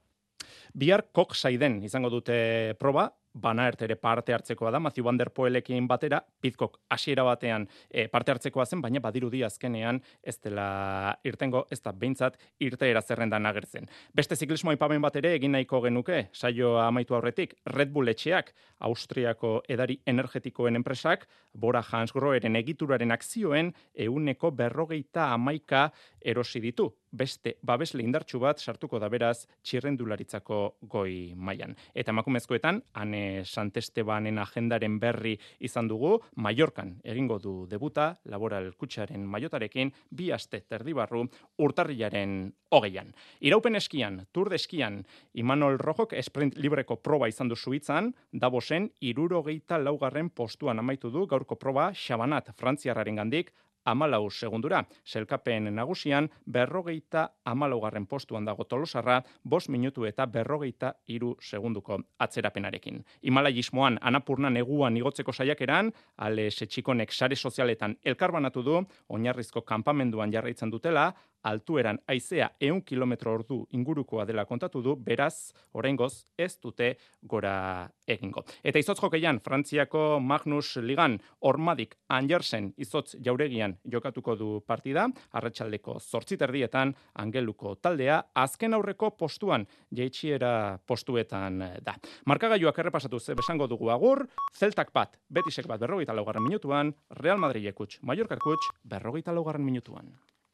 [0.73, 5.87] Bihar kok saiden izango dute proba, bana ere parte hartzekoa da, Matthew Van Der Poelekin
[5.87, 11.81] batera, pizkok hasiera batean e, parte hartzekoa zen, baina badirudi azkenean ez dela irtengo, ez
[11.81, 13.87] da behintzat irteera zerrendan agertzen.
[14.13, 19.61] Beste ziklismo aipamen bat ere egin nahiko genuke, saio amaitu aurretik, Red Bull etxeak, Austriako
[19.69, 25.89] edari energetikoen enpresak, Bora Hansgroeren egituraren akzioen, euneko berrogeita amaika
[26.21, 26.89] erosi ditu.
[27.11, 30.59] Beste babesle indartsu bat sartuko da beraz txirrendularitzako
[30.93, 31.75] goi mailan.
[31.93, 39.91] Eta emakumezkoetan, ane Santestebanen agendaren berri izan dugu, Mallorcan egingo du debuta, laboral kutsaren maiotarekin,
[40.09, 41.25] bi aste terdibarru
[41.61, 43.11] urtarrilaren hogeian.
[43.41, 45.01] Iraupen eskian, tur de eskian,
[45.33, 51.57] Imanol Rojok esprint libreko proba izan du suitzan, Davosen irurogeita laugarren postuan amaitu du gaurko
[51.59, 53.51] proba Xabanat frantziarraren gandik,
[53.85, 54.83] amalau segundura.
[55.03, 63.03] Selkapen nagusian, berrogeita amalaugarren postuan dago tolosarra, bos minutu eta berrogeita iru segunduko atzerapenarekin.
[63.23, 68.79] Himalajismoan, anapurna neguan igotzeko saiakeran, ale setxikonek sare sozialetan elkarbanatu du,
[69.09, 71.11] oinarrizko kanpamenduan jarraitzen dutela,
[71.43, 78.43] altueran aizea eun kilometro ordu ingurukoa dela kontatu du, beraz, oraingoz ez dute gora egingo.
[78.63, 81.17] Eta izotz jokeian, Frantziako Magnus Ligan,
[81.47, 90.79] ormadik Angersen izotz jauregian jokatuko du partida, arratsaldeko zortziterdietan, angeluko taldea, azken aurreko postuan, jeitxiera
[90.87, 91.95] postuetan da.
[92.25, 94.25] Markagailuak errepasatu ze besango dugu agur,
[94.57, 100.11] zeltak bat, betisek bat berrogeita laugarren minutuan, Real Madrid ekuts, Mallorca ekuts, berrogeita laugarren minutuan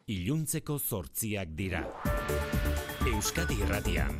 [0.07, 1.81] iluntzeko zortziak dira.
[3.11, 4.15] Euskadi Irratian,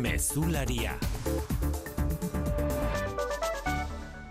[0.00, 0.94] Mezularia.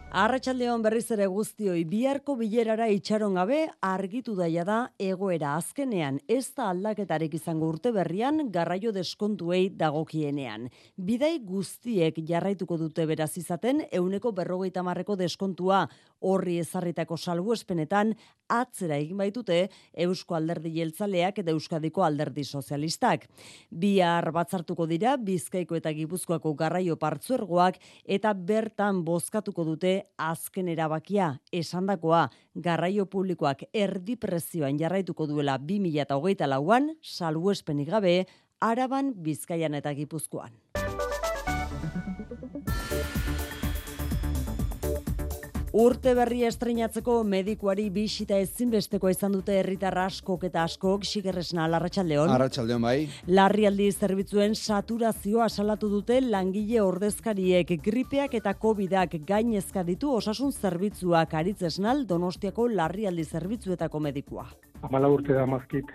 [0.09, 6.71] Arratxaldeon berriz ere guztioi biharko bilerara itxaron gabe argitu daia da egoera azkenean ez da
[6.71, 10.65] aldaketarik izango urte berrian garraio deskontuei dagokienean.
[10.97, 15.83] Bidai guztiek jarraituko dute beraz izaten euneko berrogeita marreko deskontua
[16.20, 18.13] horri ezarritako salbuespenetan
[18.49, 19.59] atzera egin baitute
[20.05, 23.28] Eusko Alderdi Jeltzaleak eta Euskadiko Alderdi Sozialistak.
[23.70, 32.28] Bihar batzartuko dira Bizkaiko eta Gipuzkoako garraio partzuergoak eta bertan bozkatuko dute azken erabakia esandakoa
[32.55, 38.26] garraio publikoak erdi prezioan jarraituko duela 2024 lauan salbuespenik gabe
[38.59, 40.78] Araban, Bizkaian eta Gipuzkoan.
[45.70, 52.32] Urte berri estreinatzeko medikuari bisita ezinbesteko izan dute herritar askok eta askok sigerresna larratsaldeon.
[52.34, 53.05] Arratsaldeon bai.
[53.28, 62.07] Larrialdi zerbitzuen saturazioa salatu dute langile ordezkariek gripeak eta covidak gainezka ditu osasun zerbitzuak aritzesnal
[62.09, 64.47] Donostiako larrialdi zerbitzuetako medikua.
[64.82, 65.86] Amala urte da mazkit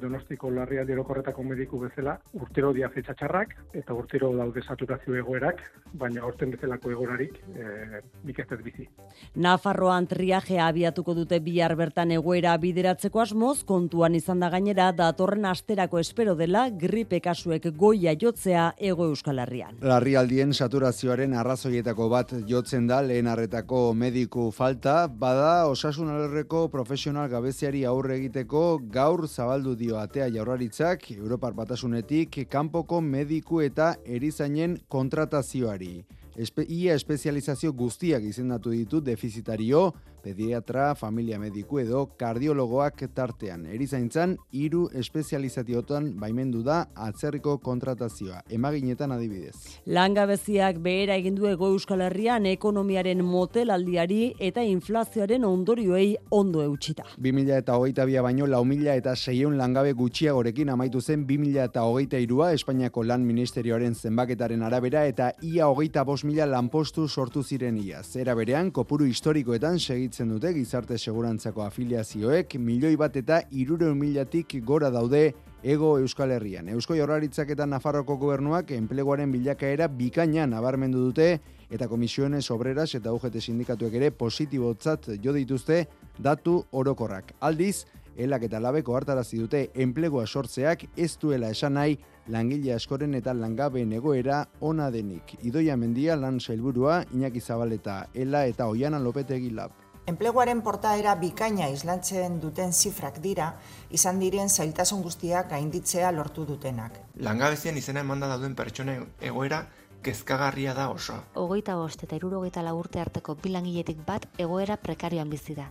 [0.00, 5.60] donostiko larria dirokorretako mediku bezala, urtero dia txarrak eta urtero daude saturazio egoerak,
[5.98, 8.00] baina orten bezalako egorarik e,
[8.32, 8.88] ez bizi.
[9.34, 15.98] Nafarroan triajea abiatuko dute bihar bertan egoera bideratzeko asmoz, kontuan izan da gainera datorren asterako
[15.98, 19.78] espero dela gripe kasuek goia jotzea ego euskal herrian.
[19.82, 27.84] Larrialdien saturazioaren arrazoietako bat jotzen da lehen arretako mediku falta, bada osasun alerreko profesional gabeziari
[27.84, 35.94] aurre egiteko gaur zabaldu dio atea jaurlaritzak Europar Batasunetik kanpoko mediku eta erizainen kontratazioari.
[36.32, 39.90] Espe, ia espezializazio guztiak izendatu ditu defizitario,
[40.22, 43.66] pediatra, familia mediku edo kardiologoak tartean.
[43.66, 49.56] Erizaintzan, hiru espezializatiotan baimendu da atzerriko kontratazioa, emaginetan adibidez.
[49.84, 57.04] Langabeziak behera egin du ego Euskal Herrian ekonomiaren motelaldiari eta inflazioaren ondorioei ondo eutxita.
[57.18, 61.84] 2000 eta hogeita bia baino lau mila eta seion langabe gutxiagorekin amaitu zen 2000 eta
[61.84, 67.76] hogeita irua Espainiako lan ministerioaren zenbaketaren arabera eta ia hogeita bos mila lanpostu sortu ziren
[67.78, 68.02] ia.
[68.02, 74.90] Zera berean, kopuru historikoetan segitzen dute gizarte segurantzako afiliazioek milioi bat eta irureun milatik gora
[74.90, 76.68] daude Ego Euskal Herrian.
[76.74, 81.28] Eusko Jaurlaritzak eta Nafarroko gobernuak enpleguaren bilakaera bikaina nabarmendu dute
[81.70, 85.84] eta komisiones obreras eta UGT sindikatuek ere positibotzat jo dituzte
[86.18, 87.34] datu orokorrak.
[87.40, 87.84] Aldiz,
[88.16, 93.92] elak eta labeko hartarazi dute enplegua sortzeak ez duela esan nahi langile askoren eta langabeen
[93.92, 95.36] egoera ona denik.
[95.42, 99.72] Idoia mendia lan sailburua Iñaki Zabaleta, Ela eta Oiana Lopetegi Lab.
[100.06, 103.52] Enpleguaren portaera bikaina islantzen duten zifrak dira,
[103.90, 106.98] izan diren zailtasun guztiak gainditzea lortu dutenak.
[107.22, 109.62] Langabezian izena emanda dauden pertsona egoera
[110.02, 111.14] kezkagarria da oso.
[111.38, 115.70] Hogeita bost eta irurogeita urte arteko bilangiletik bat egoera prekarioan bizi da.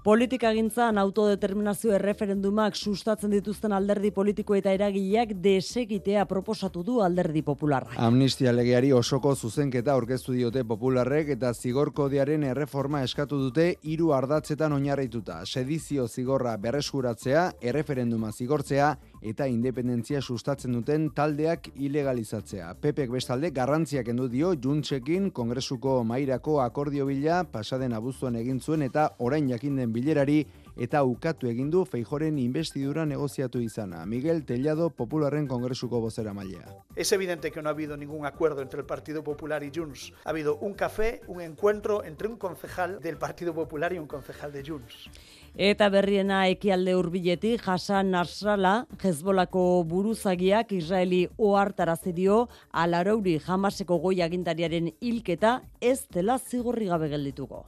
[0.00, 7.98] Politikagintzan autodeterminazio erreferendumak sustatzen dituzten alderdi politiko eta eragileak desegitea proposatu du alderdi popularra.
[8.00, 14.72] Amnistia legeari osoko zuzenketa aurkeztu diote popularrek eta zigor kodearen erreforma eskatu dute hiru ardatzetan
[14.78, 15.42] oinarrituta.
[15.44, 22.72] Sedizio zigorra berreskuratzea, erreferenduma zigortzea eta independentzia sustatzen duten taldeak ilegalizatzea.
[22.80, 29.10] Pepek bestalde garrantziak endu dio Juntsekin Kongresuko Mairako akordio bila pasaden abuztuan egin zuen eta
[29.18, 30.44] orain jakin den bilerari
[30.80, 34.04] eta ukatu egin du Feijoren investidura negoziatu izana.
[34.06, 36.64] Miguel Tellado, Popularren Kongresuko bozera mailea.
[36.96, 40.12] Es evidente que no ha habido ningún acuerdo entre el Partido Popular y Junts.
[40.24, 44.52] Ha habido un café, un encuentro entre un concejal del Partido Popular y un concejal
[44.52, 45.10] de Junts.
[45.58, 54.92] Eta berriena ekialde hurbiletik Hasan Nasrallah, Hezbolako buruzagiak Israeli ohartarazi dio Alarouri Hamaseko goi agintariaren
[55.00, 57.64] hilketa ez dela zigorri gabe geldituko.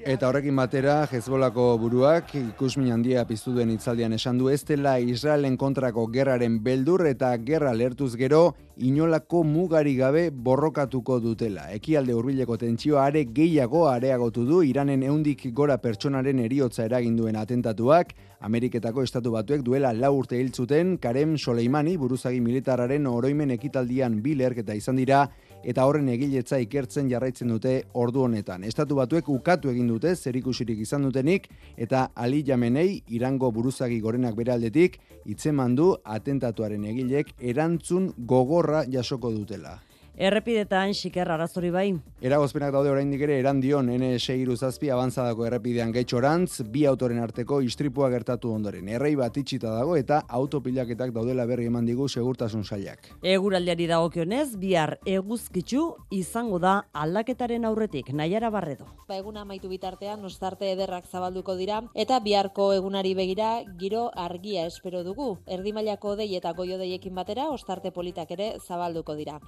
[0.00, 5.56] Eta horrekin batera, Hezbolako buruak ikusmin handia piztu duen itzaldian esan du ez dela Israelen
[5.56, 11.68] kontrako gerraren beldur eta gerra lertuz gero inolako mugari gabe borrokatuko dutela.
[11.70, 19.04] Ekialde hurbileko tentsioa are gehiago areagotu du Iranen eundik gora pertsonaren eriotza eraginduen atentatuak, Ameriketako
[19.06, 25.28] estatu batuek duela lau urte hiltzuten Karem Soleimani buruzagi militararen oroimen ekitaldian bilerketa izan dira
[25.64, 28.64] eta horren egiletza ikertzen jarraitzen dute ordu honetan.
[28.64, 34.52] Estatu batuek ukatu egin dute zerikusirik izan dutenik eta Ali Jamenei Irango buruzagi gorenak bere
[34.56, 39.78] aldetik hitzeman du atentatuaren egilek erantzun gogorra jasoko dutela.
[40.12, 41.86] Errepidetan xiker arazori bai.
[42.20, 48.10] Eragozpenak daude oraindik ere eran dion N6 iruzazpi abantzadako errepidean gaitxorantz, bi autoren arteko istripua
[48.12, 48.90] gertatu ondoren.
[48.92, 53.08] Errei bat itxita dago eta autopilaketak daudela berri eman digu segurtasun sailak.
[53.22, 58.86] Eguraldiari dagokionez, bihar eguzkitzu izango da aldaketaren aurretik, naiara barredo.
[59.08, 65.02] Ba, eguna amaitu bitartean, ostarte ederrak zabalduko dira, eta biharko egunari begira, giro argia espero
[65.08, 65.38] dugu.
[65.46, 69.40] Erdimailako dei eta goio deiekin batera, ostarte politak ere zabalduko dira.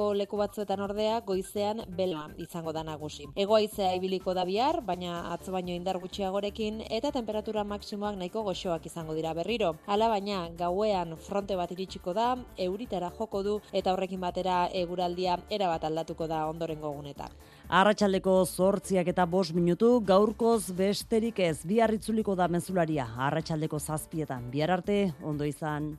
[0.00, 3.26] Egoaldeko leku batzuetan ordea goizean bela izango da nagusi.
[3.36, 9.12] Egoaizea ibiliko da bihar, baina atzo baino indar gutxiagorekin eta temperatura maksimoak nahiko goxoak izango
[9.14, 9.74] dira berriro.
[9.86, 15.84] Hala baina gauean fronte bat iritsiko da, euritara joko du eta horrekin batera eguraldia erabat
[15.84, 17.36] aldatuko da ondorengo egunetan.
[17.68, 24.78] Arratxaldeko zortziak eta bos minutu, gaurkoz besterik ez, bihar itzuliko da mezularia, arratsaldeko zazpietan, bihar
[24.80, 25.92] arte, ondo izan.